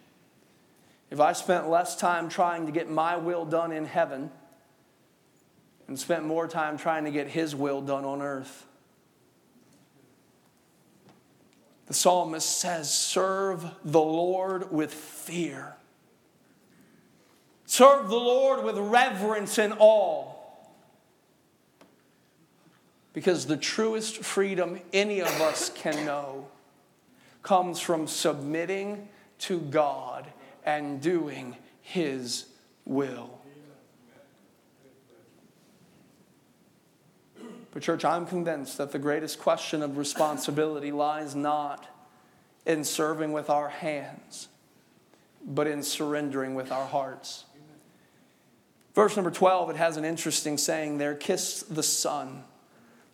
if 1.09 1.21
I 1.21 1.31
spent 1.31 1.69
less 1.69 1.95
time 1.95 2.27
trying 2.27 2.65
to 2.65 2.71
get 2.73 2.89
my 2.89 3.15
will 3.15 3.45
done 3.45 3.71
in 3.71 3.85
heaven 3.85 4.29
and 5.87 5.97
spent 5.97 6.25
more 6.25 6.49
time 6.49 6.77
trying 6.77 7.05
to 7.05 7.11
get 7.11 7.27
His 7.29 7.55
will 7.55 7.79
done 7.79 8.03
on 8.03 8.21
earth? 8.21 8.65
The 11.87 11.93
psalmist 11.93 12.59
says, 12.59 12.93
Serve 12.93 13.65
the 13.83 14.01
Lord 14.01 14.71
with 14.71 14.93
fear. 14.93 15.75
Serve 17.65 18.07
the 18.07 18.15
Lord 18.15 18.63
with 18.63 18.77
reverence 18.77 19.57
and 19.57 19.73
awe. 19.79 20.31
Because 23.13 23.45
the 23.45 23.57
truest 23.57 24.23
freedom 24.23 24.79
any 24.91 25.21
of 25.21 25.41
us 25.41 25.69
can 25.69 26.05
know 26.05 26.47
comes 27.43 27.79
from 27.79 28.07
submitting 28.07 29.09
to 29.39 29.59
God 29.59 30.25
and 30.65 31.01
doing 31.01 31.57
His 31.81 32.45
will. 32.85 33.39
But, 37.73 37.81
church, 37.81 38.05
I'm 38.05 38.27
convinced 38.27 38.77
that 38.77 38.91
the 38.91 38.99
greatest 38.99 39.39
question 39.39 39.81
of 39.81 39.97
responsibility 39.97 40.91
lies 40.91 41.35
not 41.35 41.87
in 42.67 42.83
serving 42.83 43.33
with 43.33 43.49
our 43.49 43.69
hands, 43.69 44.47
but 45.43 45.65
in 45.65 45.81
surrendering 45.81 46.53
with 46.53 46.71
our 46.71 46.85
hearts. 46.85 47.45
Verse 48.93 49.15
number 49.15 49.31
12, 49.31 49.71
it 49.71 49.75
has 49.75 49.97
an 49.97 50.05
interesting 50.05 50.57
saying 50.59 50.99
there 50.99 51.15
kiss 51.15 51.63
the 51.63 51.81
Son 51.81 52.43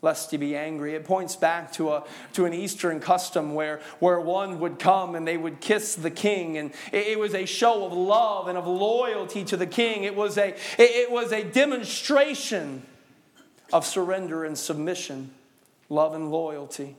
lest 0.01 0.31
he 0.31 0.37
be 0.37 0.55
angry. 0.55 0.93
It 0.93 1.03
points 1.05 1.35
back 1.35 1.71
to, 1.73 1.91
a, 1.91 2.03
to 2.33 2.45
an 2.45 2.53
Eastern 2.53 2.99
custom 2.99 3.53
where, 3.53 3.81
where 3.99 4.19
one 4.19 4.59
would 4.59 4.79
come 4.79 5.15
and 5.15 5.27
they 5.27 5.35
would 5.37 5.59
kiss 5.59 5.95
the 5.95 6.11
king. 6.11 6.57
And 6.57 6.71
it, 6.91 7.07
it 7.07 7.19
was 7.19 7.33
a 7.35 7.45
show 7.45 7.85
of 7.85 7.93
love 7.93 8.47
and 8.47 8.57
of 8.57 8.65
loyalty 8.65 9.43
to 9.45 9.57
the 9.57 9.67
king. 9.67 10.05
It 10.05 10.15
was 10.15 10.37
a, 10.37 10.49
it, 10.49 10.55
it 10.77 11.11
was 11.11 11.31
a 11.33 11.43
demonstration 11.43 12.83
of 13.71 13.86
surrender 13.86 14.43
and 14.43 14.58
submission, 14.58 15.32
love 15.89 16.13
and 16.13 16.32
loyalty. 16.32 16.95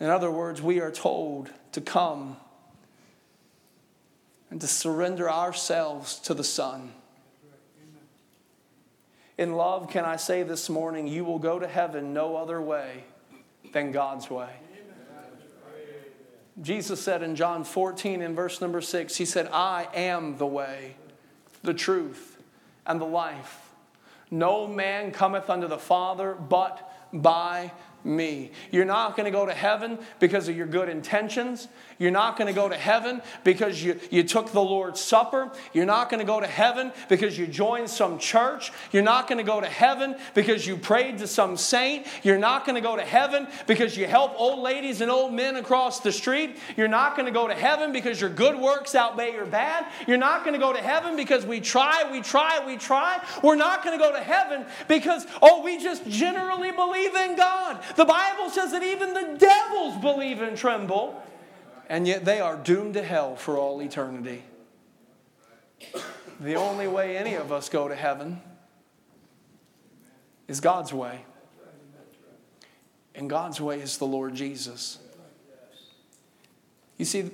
In 0.00 0.08
other 0.08 0.30
words, 0.30 0.60
we 0.60 0.80
are 0.80 0.90
told 0.90 1.50
to 1.72 1.80
come 1.80 2.36
and 4.50 4.60
to 4.60 4.66
surrender 4.66 5.30
ourselves 5.30 6.18
to 6.20 6.34
the 6.34 6.44
Son. 6.44 6.92
In 9.38 9.54
love, 9.54 9.88
can 9.88 10.04
I 10.04 10.16
say 10.16 10.42
this 10.42 10.68
morning, 10.68 11.06
you 11.06 11.24
will 11.24 11.38
go 11.38 11.58
to 11.58 11.66
heaven 11.66 12.12
no 12.12 12.36
other 12.36 12.60
way 12.60 13.04
than 13.72 13.92
God's 13.92 14.28
way. 14.30 14.50
Jesus 16.60 17.00
said 17.00 17.22
in 17.22 17.34
John 17.34 17.64
14, 17.64 18.20
in 18.20 18.34
verse 18.34 18.60
number 18.60 18.82
6, 18.82 19.16
He 19.16 19.24
said, 19.24 19.48
I 19.52 19.88
am 19.94 20.36
the 20.36 20.46
way, 20.46 20.96
the 21.62 21.72
truth, 21.72 22.42
and 22.86 23.00
the 23.00 23.06
life. 23.06 23.61
No 24.32 24.66
man 24.66 25.12
cometh 25.12 25.50
unto 25.50 25.68
the 25.68 25.78
Father 25.78 26.34
but 26.34 26.90
by 27.12 27.70
me. 28.02 28.50
You're 28.70 28.86
not 28.86 29.14
going 29.14 29.26
to 29.26 29.30
go 29.30 29.44
to 29.46 29.52
heaven 29.52 29.98
because 30.18 30.48
of 30.48 30.56
your 30.56 30.66
good 30.66 30.88
intentions. 30.88 31.68
You're 32.02 32.10
not 32.10 32.36
going 32.36 32.48
to 32.48 32.52
go 32.52 32.68
to 32.68 32.76
heaven 32.76 33.22
because 33.44 33.80
you, 33.80 34.00
you 34.10 34.24
took 34.24 34.50
the 34.50 34.60
Lord's 34.60 35.00
Supper. 35.00 35.52
You're 35.72 35.86
not 35.86 36.10
going 36.10 36.18
to 36.18 36.26
go 36.26 36.40
to 36.40 36.48
heaven 36.48 36.90
because 37.08 37.38
you 37.38 37.46
joined 37.46 37.88
some 37.88 38.18
church. 38.18 38.72
You're 38.90 39.04
not 39.04 39.28
going 39.28 39.38
to 39.38 39.44
go 39.44 39.60
to 39.60 39.68
heaven 39.68 40.16
because 40.34 40.66
you 40.66 40.76
prayed 40.76 41.18
to 41.18 41.28
some 41.28 41.56
saint. 41.56 42.08
You're 42.24 42.38
not 42.38 42.66
going 42.66 42.74
to 42.74 42.80
go 42.80 42.96
to 42.96 43.04
heaven 43.04 43.46
because 43.68 43.96
you 43.96 44.08
help 44.08 44.32
old 44.36 44.58
ladies 44.58 45.00
and 45.00 45.12
old 45.12 45.32
men 45.32 45.54
across 45.54 46.00
the 46.00 46.10
street. 46.10 46.56
You're 46.76 46.88
not 46.88 47.14
going 47.14 47.26
to 47.26 47.32
go 47.32 47.46
to 47.46 47.54
heaven 47.54 47.92
because 47.92 48.20
your 48.20 48.30
good 48.30 48.58
works 48.58 48.96
outweigh 48.96 49.34
your 49.34 49.46
bad. 49.46 49.86
You're 50.08 50.16
not 50.16 50.42
going 50.42 50.54
to 50.54 50.60
go 50.60 50.72
to 50.72 50.82
heaven 50.82 51.14
because 51.14 51.46
we 51.46 51.60
try, 51.60 52.10
we 52.10 52.20
try, 52.20 52.66
we 52.66 52.78
try. 52.78 53.22
We're 53.44 53.54
not 53.54 53.84
going 53.84 53.96
to 53.96 54.04
go 54.04 54.10
to 54.10 54.20
heaven 54.20 54.66
because, 54.88 55.24
oh, 55.40 55.62
we 55.62 55.78
just 55.78 56.04
generally 56.08 56.72
believe 56.72 57.14
in 57.14 57.36
God. 57.36 57.80
The 57.94 58.04
Bible 58.04 58.50
says 58.50 58.72
that 58.72 58.82
even 58.82 59.14
the 59.14 59.36
devils 59.38 60.00
believe 60.00 60.42
and 60.42 60.56
tremble, 60.56 61.22
and 61.92 62.08
yet 62.08 62.24
they 62.24 62.40
are 62.40 62.56
doomed 62.56 62.94
to 62.94 63.02
hell 63.02 63.36
for 63.36 63.58
all 63.58 63.82
eternity. 63.82 64.42
The 66.40 66.54
only 66.54 66.88
way 66.88 67.18
any 67.18 67.34
of 67.34 67.52
us 67.52 67.68
go 67.68 67.86
to 67.86 67.94
heaven 67.94 68.40
is 70.48 70.58
God's 70.58 70.90
way. 70.94 71.26
And 73.14 73.28
God's 73.28 73.60
way 73.60 73.78
is 73.78 73.98
the 73.98 74.06
Lord 74.06 74.34
Jesus. 74.34 75.00
You 76.96 77.04
see, 77.04 77.30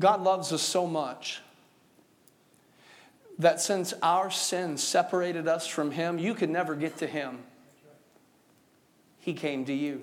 God 0.00 0.22
loves 0.22 0.54
us 0.54 0.62
so 0.62 0.86
much 0.86 1.42
that 3.38 3.60
since 3.60 3.92
our 4.02 4.30
sin 4.30 4.78
separated 4.78 5.46
us 5.46 5.66
from 5.66 5.90
Him, 5.90 6.18
you 6.18 6.32
could 6.32 6.48
never 6.48 6.74
get 6.74 6.96
to 6.96 7.06
Him. 7.06 7.40
He 9.20 9.34
came 9.34 9.66
to 9.66 9.74
you. 9.74 10.02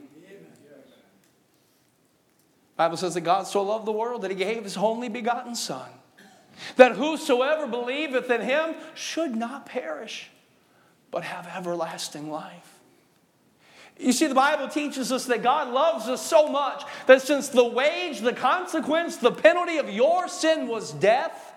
Bible 2.81 2.97
says 2.97 3.13
that 3.13 3.21
God 3.21 3.43
so 3.43 3.61
loved 3.61 3.85
the 3.85 3.91
world 3.91 4.23
that 4.23 4.31
He 4.31 4.37
gave 4.37 4.63
His 4.63 4.75
only 4.75 5.07
begotten 5.07 5.53
Son, 5.53 5.87
that 6.77 6.93
whosoever 6.93 7.67
believeth 7.67 8.31
in 8.31 8.41
Him 8.41 8.73
should 8.95 9.35
not 9.35 9.67
perish, 9.67 10.31
but 11.11 11.23
have 11.23 11.45
everlasting 11.45 12.31
life. 12.31 12.79
You 13.99 14.11
see, 14.11 14.25
the 14.25 14.33
Bible 14.33 14.67
teaches 14.67 15.11
us 15.11 15.25
that 15.25 15.43
God 15.43 15.71
loves 15.71 16.07
us 16.07 16.25
so 16.25 16.47
much 16.47 16.83
that 17.05 17.21
since 17.21 17.49
the 17.49 17.63
wage, 17.63 18.21
the 18.21 18.33
consequence, 18.33 19.17
the 19.17 19.31
penalty 19.31 19.77
of 19.77 19.87
your 19.87 20.27
sin 20.27 20.67
was 20.67 20.91
death, 20.91 21.53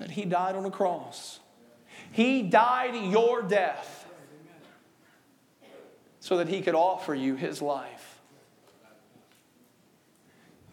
that 0.00 0.10
He 0.10 0.26
died 0.26 0.54
on 0.54 0.66
a 0.66 0.70
cross. 0.70 1.40
He 2.10 2.42
died 2.42 2.94
your 3.10 3.40
death 3.40 4.06
so 6.20 6.36
that 6.36 6.48
He 6.48 6.60
could 6.60 6.74
offer 6.74 7.14
you 7.14 7.36
His 7.36 7.62
life. 7.62 8.11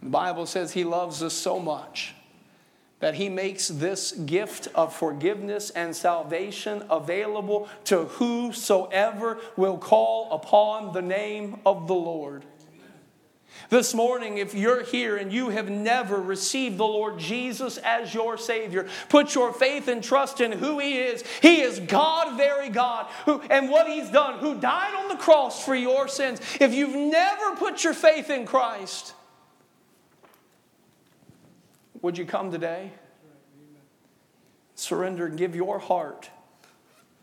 The 0.01 0.09
Bible 0.09 0.45
says 0.45 0.73
He 0.73 0.83
loves 0.83 1.21
us 1.21 1.33
so 1.33 1.59
much 1.59 2.15
that 2.99 3.15
He 3.15 3.29
makes 3.29 3.67
this 3.67 4.11
gift 4.11 4.67
of 4.75 4.95
forgiveness 4.95 5.69
and 5.69 5.95
salvation 5.95 6.83
available 6.89 7.69
to 7.85 8.05
whosoever 8.05 9.39
will 9.55 9.77
call 9.77 10.31
upon 10.31 10.93
the 10.93 11.01
name 11.01 11.59
of 11.65 11.87
the 11.87 11.95
Lord. 11.95 12.45
This 13.69 13.93
morning, 13.93 14.37
if 14.37 14.53
you're 14.53 14.83
here 14.83 15.17
and 15.17 15.33
you 15.33 15.49
have 15.49 15.69
never 15.69 16.17
received 16.17 16.77
the 16.77 16.85
Lord 16.85 17.19
Jesus 17.19 17.77
as 17.77 18.13
your 18.13 18.37
Savior, 18.37 18.87
put 19.09 19.35
your 19.35 19.53
faith 19.53 19.87
and 19.87 20.03
trust 20.03 20.39
in 20.39 20.51
who 20.51 20.79
He 20.79 20.97
is. 20.97 21.23
He 21.41 21.61
is 21.61 21.79
God, 21.79 22.37
very 22.37 22.69
God, 22.69 23.07
who, 23.25 23.41
and 23.49 23.69
what 23.69 23.87
He's 23.87 24.09
done, 24.09 24.39
who 24.39 24.59
died 24.59 24.95
on 24.95 25.09
the 25.09 25.21
cross 25.21 25.63
for 25.63 25.75
your 25.75 26.07
sins. 26.07 26.39
If 26.59 26.73
you've 26.73 26.95
never 26.95 27.55
put 27.57 27.83
your 27.83 27.93
faith 27.93 28.29
in 28.29 28.45
Christ, 28.45 29.13
would 32.01 32.17
you 32.17 32.25
come 32.25 32.51
today? 32.51 32.91
Surrender 34.75 35.25
and 35.25 35.37
give 35.37 35.55
your 35.55 35.79
heart 35.79 36.29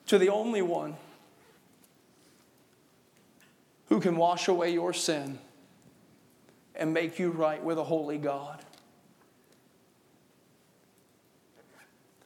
to 0.07 0.19
the 0.19 0.29
only 0.29 0.63
one 0.63 0.97
who 3.89 4.01
can 4.01 4.17
wash 4.17 4.49
away 4.49 4.73
your 4.73 4.93
sin 4.93 5.39
and 6.75 6.93
make 6.93 7.19
you 7.19 7.31
right 7.31 7.63
with 7.63 7.79
a 7.79 7.85
holy 7.85 8.19
God. 8.19 8.61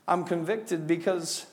I'm 0.08 0.24
convicted 0.24 0.88
because 0.88 1.46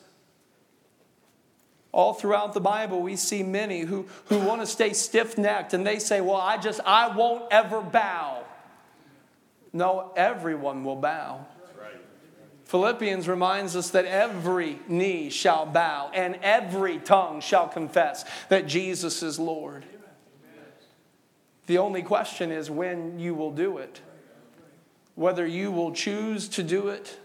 all 1.91 2.13
throughout 2.13 2.53
the 2.53 2.59
Bible 2.59 3.01
we 3.01 3.15
see 3.15 3.43
many 3.43 3.81
who, 3.81 4.07
who 4.25 4.39
want 4.39 4.61
to 4.61 4.67
stay 4.67 4.93
stiff 4.93 5.37
necked 5.37 5.73
and 5.73 5.85
they 5.85 5.99
say, 5.99 6.21
Well, 6.21 6.37
I 6.37 6.57
just, 6.57 6.79
I 6.85 7.15
won't 7.15 7.45
ever 7.51 7.81
bow. 7.81 8.43
No, 9.73 10.13
everyone 10.15 10.83
will 10.83 10.95
bow. 10.95 11.45
Philippians 12.65 13.29
reminds 13.29 13.77
us 13.77 13.91
that 13.91 14.05
every 14.05 14.79
knee 14.89 15.29
shall 15.29 15.65
bow 15.65 16.11
and 16.13 16.35
every 16.41 16.97
tongue 16.99 17.39
shall 17.39 17.67
confess 17.67 18.25
that 18.49 18.67
Jesus 18.67 19.23
is 19.23 19.39
Lord. 19.39 19.85
The 21.67 21.77
only 21.77 22.01
question 22.01 22.51
is 22.51 22.69
when 22.69 23.19
you 23.19 23.35
will 23.35 23.51
do 23.51 23.77
it. 23.77 24.01
Whether 25.15 25.47
you 25.47 25.71
will 25.71 25.93
choose 25.93 26.49
to 26.49 26.63
do 26.63 26.89
it 26.89 27.17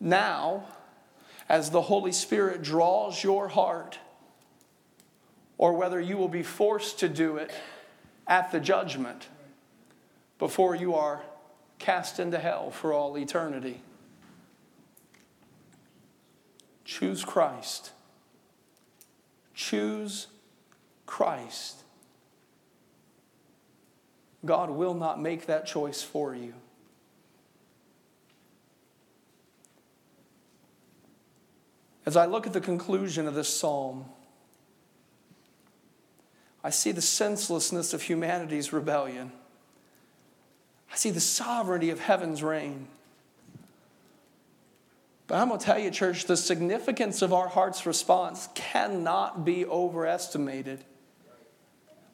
now 0.00 0.64
as 1.48 1.70
the 1.70 1.82
Holy 1.82 2.12
Spirit 2.12 2.62
draws 2.62 3.22
your 3.22 3.48
heart, 3.48 3.98
or 5.58 5.74
whether 5.74 6.00
you 6.00 6.16
will 6.16 6.28
be 6.28 6.42
forced 6.42 6.98
to 7.00 7.08
do 7.08 7.36
it 7.36 7.52
at 8.26 8.50
the 8.50 8.60
judgment 8.60 9.28
before 10.38 10.74
you 10.74 10.94
are 10.94 11.22
cast 11.84 12.18
into 12.18 12.38
hell 12.38 12.70
for 12.70 12.94
all 12.94 13.18
eternity. 13.18 13.82
Choose 16.86 17.22
Christ. 17.22 17.92
Choose 19.52 20.28
Christ. 21.04 21.82
God 24.46 24.70
will 24.70 24.94
not 24.94 25.20
make 25.20 25.44
that 25.44 25.66
choice 25.66 26.02
for 26.02 26.34
you. 26.34 26.54
As 32.06 32.16
I 32.16 32.24
look 32.24 32.46
at 32.46 32.54
the 32.54 32.62
conclusion 32.62 33.28
of 33.28 33.34
this 33.34 33.48
psalm, 33.48 34.06
I 36.62 36.70
see 36.70 36.92
the 36.92 37.02
senselessness 37.02 37.92
of 37.92 38.00
humanity's 38.00 38.72
rebellion. 38.72 39.32
I 40.94 40.96
see 40.96 41.10
the 41.10 41.18
sovereignty 41.18 41.90
of 41.90 41.98
heaven's 41.98 42.40
reign. 42.40 42.86
But 45.26 45.38
I'm 45.38 45.48
going 45.48 45.58
to 45.58 45.66
tell 45.66 45.76
you, 45.76 45.90
church, 45.90 46.26
the 46.26 46.36
significance 46.36 47.20
of 47.20 47.32
our 47.32 47.48
heart's 47.48 47.84
response 47.84 48.48
cannot 48.54 49.44
be 49.44 49.66
overestimated. 49.66 50.84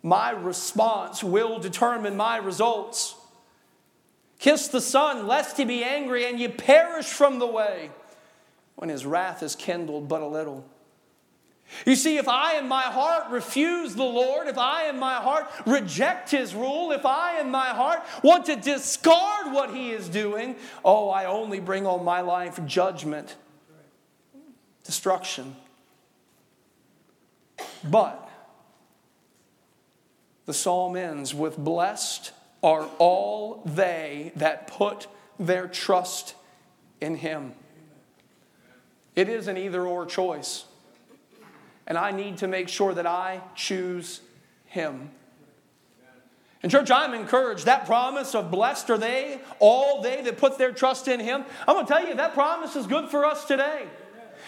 My 0.02 0.30
response 0.30 1.22
will 1.22 1.58
determine 1.58 2.16
my 2.16 2.38
results. 2.38 3.16
Kiss 4.38 4.68
the 4.68 4.80
Son, 4.80 5.26
lest 5.26 5.58
he 5.58 5.66
be 5.66 5.84
angry 5.84 6.24
and 6.24 6.40
ye 6.40 6.48
perish 6.48 7.04
from 7.04 7.38
the 7.38 7.46
way 7.46 7.90
when 8.76 8.88
his 8.88 9.04
wrath 9.04 9.42
is 9.42 9.54
kindled 9.54 10.08
but 10.08 10.22
a 10.22 10.26
little. 10.26 10.64
You 11.86 11.96
see, 11.96 12.16
if 12.16 12.28
I 12.28 12.58
in 12.58 12.68
my 12.68 12.82
heart 12.82 13.30
refuse 13.30 13.94
the 13.94 14.02
Lord, 14.04 14.48
if 14.48 14.58
I 14.58 14.88
in 14.88 14.98
my 14.98 15.14
heart 15.14 15.50
reject 15.66 16.30
His 16.30 16.54
rule, 16.54 16.92
if 16.92 17.06
I 17.06 17.40
in 17.40 17.50
my 17.50 17.68
heart 17.68 18.02
want 18.22 18.46
to 18.46 18.56
discard 18.56 19.52
what 19.52 19.74
He 19.74 19.90
is 19.90 20.08
doing, 20.08 20.56
oh, 20.84 21.10
I 21.10 21.26
only 21.26 21.60
bring 21.60 21.86
on 21.86 22.04
my 22.04 22.20
life 22.20 22.64
judgment, 22.66 23.36
destruction. 24.84 25.56
But 27.84 28.28
the 30.46 30.54
psalm 30.54 30.96
ends 30.96 31.34
with 31.34 31.56
Blessed 31.56 32.32
are 32.62 32.88
all 32.98 33.62
they 33.64 34.32
that 34.36 34.66
put 34.66 35.06
their 35.38 35.66
trust 35.66 36.34
in 37.00 37.16
him. 37.16 37.54
It 39.16 39.28
is 39.28 39.48
an 39.48 39.56
either 39.56 39.86
or 39.86 40.06
choice. 40.06 40.64
And 41.90 41.98
I 41.98 42.12
need 42.12 42.38
to 42.38 42.46
make 42.46 42.68
sure 42.68 42.94
that 42.94 43.06
I 43.06 43.40
choose 43.56 44.20
him. 44.66 45.10
And, 46.62 46.70
church, 46.70 46.88
I'm 46.88 47.14
encouraged. 47.14 47.64
That 47.64 47.84
promise 47.84 48.34
of 48.36 48.50
blessed 48.50 48.90
are 48.90 48.98
they, 48.98 49.40
all 49.58 50.00
they 50.00 50.22
that 50.22 50.38
put 50.38 50.56
their 50.56 50.70
trust 50.70 51.08
in 51.08 51.18
him. 51.18 51.44
I'm 51.66 51.74
going 51.74 51.86
to 51.86 51.92
tell 51.92 52.06
you, 52.06 52.14
that 52.14 52.32
promise 52.32 52.76
is 52.76 52.86
good 52.86 53.08
for 53.08 53.24
us 53.24 53.44
today. 53.44 53.88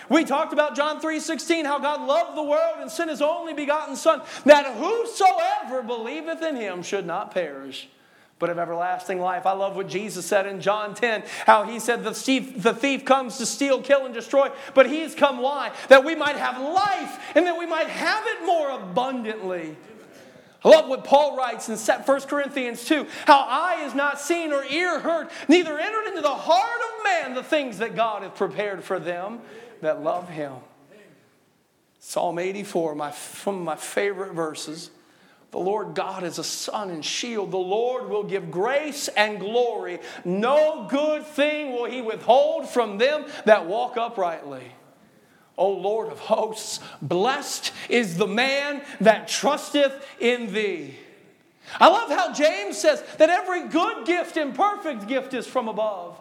We 0.08 0.24
talked 0.24 0.52
about 0.52 0.76
John 0.76 1.00
3:16, 1.00 1.64
how 1.64 1.80
God 1.80 2.06
loved 2.06 2.36
the 2.36 2.42
world 2.44 2.76
and 2.78 2.90
sent 2.90 3.10
his 3.10 3.22
only 3.22 3.54
begotten 3.54 3.96
Son, 3.96 4.22
that 4.44 4.76
whosoever 4.76 5.82
believeth 5.82 6.42
in 6.42 6.54
him 6.54 6.82
should 6.82 7.06
not 7.06 7.32
perish, 7.32 7.88
but 8.42 8.50
of 8.50 8.58
everlasting 8.58 9.20
life. 9.20 9.46
I 9.46 9.52
love 9.52 9.76
what 9.76 9.86
Jesus 9.86 10.26
said 10.26 10.48
in 10.48 10.60
John 10.60 10.96
10, 10.96 11.22
how 11.46 11.62
he 11.62 11.78
said, 11.78 12.02
The 12.02 12.12
thief, 12.12 12.60
the 12.60 12.74
thief 12.74 13.04
comes 13.04 13.38
to 13.38 13.46
steal, 13.46 13.80
kill, 13.80 14.04
and 14.04 14.12
destroy, 14.12 14.50
but 14.74 14.90
he's 14.90 15.14
come 15.14 15.38
why? 15.38 15.70
That 15.86 16.04
we 16.04 16.16
might 16.16 16.34
have 16.34 16.60
life 16.60 17.20
and 17.36 17.46
that 17.46 17.56
we 17.56 17.66
might 17.66 17.86
have 17.86 18.24
it 18.26 18.44
more 18.44 18.70
abundantly. 18.70 19.76
I 20.64 20.68
love 20.70 20.88
what 20.88 21.04
Paul 21.04 21.36
writes 21.36 21.68
in 21.68 21.76
1 21.76 22.20
Corinthians 22.22 22.84
2 22.84 23.06
how 23.26 23.46
eye 23.48 23.84
is 23.84 23.94
not 23.94 24.20
seen 24.20 24.52
or 24.52 24.64
ear 24.64 24.98
heard, 24.98 25.28
neither 25.46 25.78
entered 25.78 26.08
into 26.08 26.22
the 26.22 26.34
heart 26.34 26.80
of 26.80 27.04
man 27.04 27.34
the 27.34 27.44
things 27.44 27.78
that 27.78 27.94
God 27.94 28.24
hath 28.24 28.34
prepared 28.34 28.82
for 28.82 28.98
them 28.98 29.38
that 29.82 30.02
love 30.02 30.28
him. 30.28 30.54
Psalm 32.00 32.40
84, 32.40 32.96
my, 32.96 33.10
one 33.44 33.54
of 33.54 33.62
my 33.62 33.76
favorite 33.76 34.32
verses. 34.32 34.90
The 35.52 35.58
Lord 35.58 35.94
God 35.94 36.24
is 36.24 36.38
a 36.38 36.44
sun 36.44 36.90
and 36.90 37.04
shield. 37.04 37.50
The 37.50 37.58
Lord 37.58 38.08
will 38.08 38.24
give 38.24 38.50
grace 38.50 39.08
and 39.08 39.38
glory. 39.38 40.00
No 40.24 40.86
good 40.90 41.26
thing 41.26 41.72
will 41.72 41.84
he 41.84 42.00
withhold 42.00 42.70
from 42.70 42.96
them 42.96 43.26
that 43.44 43.66
walk 43.66 43.98
uprightly. 43.98 44.72
O 45.58 45.70
Lord 45.70 46.10
of 46.10 46.18
hosts, 46.18 46.80
blessed 47.02 47.70
is 47.90 48.16
the 48.16 48.26
man 48.26 48.82
that 49.02 49.28
trusteth 49.28 49.92
in 50.18 50.54
thee. 50.54 50.96
I 51.78 51.88
love 51.88 52.08
how 52.08 52.32
James 52.32 52.78
says 52.78 53.04
that 53.18 53.28
every 53.28 53.68
good 53.68 54.06
gift 54.06 54.38
and 54.38 54.54
perfect 54.54 55.06
gift 55.06 55.34
is 55.34 55.46
from 55.46 55.68
above 55.68 56.18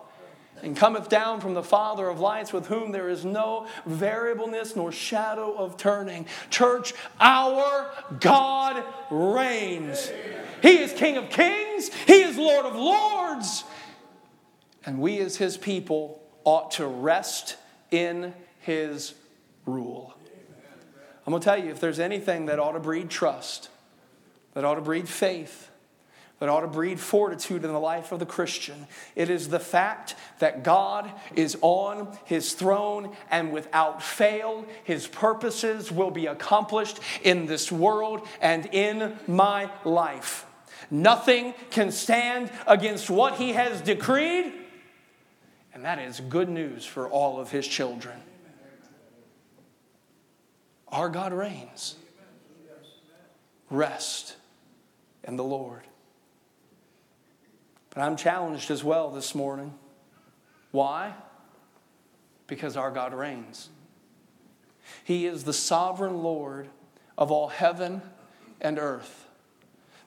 and 0.61 0.75
cometh 0.75 1.09
down 1.09 1.41
from 1.41 1.53
the 1.53 1.63
Father 1.63 2.07
of 2.07 2.19
lights, 2.19 2.53
with 2.53 2.67
whom 2.67 2.91
there 2.91 3.09
is 3.09 3.25
no 3.25 3.67
variableness 3.85 4.75
nor 4.75 4.91
shadow 4.91 5.53
of 5.53 5.77
turning. 5.77 6.25
Church, 6.49 6.93
our 7.19 7.91
God 8.19 8.83
reigns. 9.09 10.11
He 10.61 10.77
is 10.79 10.93
King 10.93 11.17
of 11.17 11.29
kings, 11.29 11.91
He 12.05 12.21
is 12.21 12.37
Lord 12.37 12.65
of 12.65 12.75
lords. 12.75 13.63
And 14.85 14.99
we, 14.99 15.19
as 15.19 15.37
His 15.37 15.57
people, 15.57 16.21
ought 16.43 16.71
to 16.71 16.87
rest 16.87 17.57
in 17.89 18.33
His 18.59 19.13
rule. 19.65 20.15
I'm 21.25 21.31
going 21.31 21.41
to 21.41 21.45
tell 21.45 21.57
you 21.57 21.71
if 21.71 21.79
there's 21.79 21.99
anything 21.99 22.47
that 22.47 22.59
ought 22.59 22.73
to 22.73 22.79
breed 22.79 23.09
trust, 23.09 23.69
that 24.53 24.65
ought 24.65 24.75
to 24.75 24.81
breed 24.81 25.07
faith, 25.07 25.70
that 26.41 26.49
ought 26.49 26.61
to 26.61 26.67
breed 26.67 26.99
fortitude 26.99 27.63
in 27.63 27.71
the 27.71 27.79
life 27.79 28.11
of 28.11 28.17
the 28.17 28.25
Christian. 28.25 28.87
It 29.15 29.29
is 29.29 29.49
the 29.49 29.59
fact 29.59 30.15
that 30.39 30.63
God 30.63 31.11
is 31.35 31.55
on 31.61 32.17
his 32.25 32.53
throne 32.53 33.15
and 33.29 33.51
without 33.51 34.01
fail, 34.01 34.65
his 34.83 35.05
purposes 35.05 35.91
will 35.91 36.09
be 36.09 36.25
accomplished 36.25 36.99
in 37.21 37.45
this 37.45 37.71
world 37.71 38.27
and 38.41 38.65
in 38.71 39.15
my 39.27 39.69
life. 39.85 40.47
Nothing 40.89 41.53
can 41.69 41.91
stand 41.91 42.51
against 42.65 43.07
what 43.07 43.35
he 43.35 43.51
has 43.51 43.79
decreed, 43.79 44.51
and 45.75 45.85
that 45.85 45.99
is 45.99 46.21
good 46.21 46.49
news 46.49 46.87
for 46.87 47.07
all 47.07 47.39
of 47.39 47.51
his 47.51 47.67
children. 47.67 48.17
Our 50.87 51.07
God 51.07 51.33
reigns. 51.33 51.97
Rest 53.69 54.37
in 55.23 55.35
the 55.35 55.43
Lord. 55.43 55.83
But 57.93 58.01
I'm 58.01 58.15
challenged 58.15 58.71
as 58.71 58.83
well 58.83 59.09
this 59.09 59.35
morning. 59.35 59.73
Why? 60.71 61.13
Because 62.47 62.77
our 62.77 62.89
God 62.89 63.13
reigns. 63.13 63.69
He 65.03 65.25
is 65.25 65.43
the 65.43 65.53
sovereign 65.53 66.23
Lord 66.23 66.69
of 67.17 67.31
all 67.31 67.49
heaven 67.49 68.01
and 68.59 68.79
earth. 68.79 69.27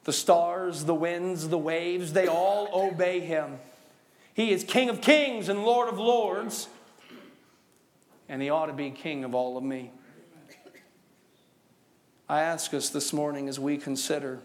The 0.04 0.12
stars, 0.12 0.84
the 0.84 0.94
winds, 0.94 1.48
the 1.48 1.58
waves, 1.58 2.12
they 2.12 2.26
all 2.26 2.68
obey 2.72 3.20
him. 3.20 3.58
He 4.34 4.50
is 4.50 4.64
King 4.64 4.88
of 4.88 5.00
kings 5.00 5.48
and 5.48 5.64
Lord 5.64 5.88
of 5.88 5.98
lords, 5.98 6.68
and 8.28 8.42
he 8.42 8.50
ought 8.50 8.66
to 8.66 8.72
be 8.72 8.90
King 8.90 9.24
of 9.24 9.34
all 9.34 9.56
of 9.56 9.62
me. 9.62 9.90
I 12.28 12.40
ask 12.40 12.72
us 12.74 12.88
this 12.88 13.12
morning 13.12 13.48
as 13.48 13.60
we 13.60 13.76
consider 13.76 14.40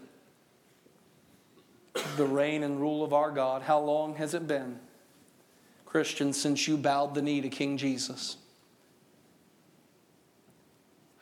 the 2.16 2.26
reign 2.26 2.62
and 2.62 2.80
rule 2.80 3.04
of 3.04 3.12
our 3.12 3.30
God, 3.30 3.62
how 3.62 3.80
long 3.80 4.16
has 4.16 4.34
it 4.34 4.46
been, 4.46 4.78
Christian, 5.86 6.32
since 6.32 6.68
you 6.68 6.76
bowed 6.76 7.14
the 7.14 7.22
knee 7.22 7.40
to 7.40 7.48
King 7.48 7.76
Jesus? 7.76 8.36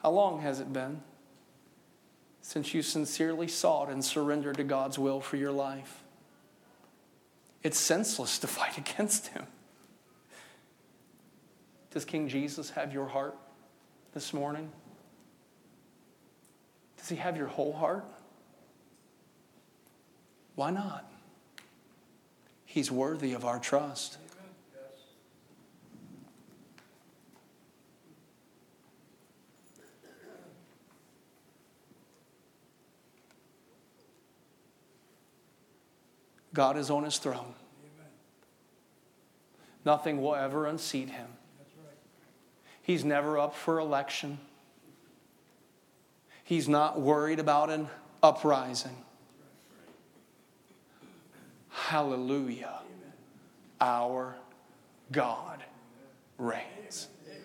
How 0.03 0.11
long 0.11 0.41
has 0.41 0.61
it 0.61 0.73
been 0.73 1.03
since 2.41 2.73
you 2.73 2.83
sincerely 2.83 3.49
sought 3.49 3.91
and 3.91 4.05
surrendered 4.05 4.57
to 4.57 4.65
God's 4.65 4.99
will 4.99 5.21
for 5.21 5.37
your 5.37 5.53
life? 5.53 6.03
It's 7.63 7.79
senseless 7.79 8.39
to 8.39 8.47
fight 8.49 8.79
against 8.79 9.29
Him. 9.29 9.47
Does 11.91 12.05
King 12.05 12.29
Jesus 12.29 12.71
have 12.71 12.93
your 12.93 13.07
heart 13.07 13.37
this 14.13 14.33
morning? 14.33 14.71
Does 16.97 17.09
He 17.09 17.17
have 17.17 17.37
your 17.37 17.47
whole 17.47 17.73
heart? 17.73 18.05
Why 20.59 20.71
not? 20.71 21.09
He's 22.65 22.91
worthy 22.91 23.33
of 23.33 23.45
our 23.45 23.61
trust. 23.61 24.19
God 36.53 36.77
is 36.77 36.91
on 36.91 37.05
his 37.05 37.19
throne. 37.19 37.55
Nothing 39.85 40.21
will 40.21 40.35
ever 40.35 40.67
unseat 40.67 41.11
him. 41.11 41.29
He's 42.83 43.05
never 43.05 43.39
up 43.39 43.55
for 43.55 43.79
election. 43.79 44.41
He's 46.43 46.69
not 46.69 47.01
worried 47.01 47.39
about 47.39 47.71
an 47.71 47.87
uprising. 48.25 49.05
Hallelujah. 51.87 52.81
Our 53.81 54.37
God 55.13 55.63
reigns. 56.37 57.09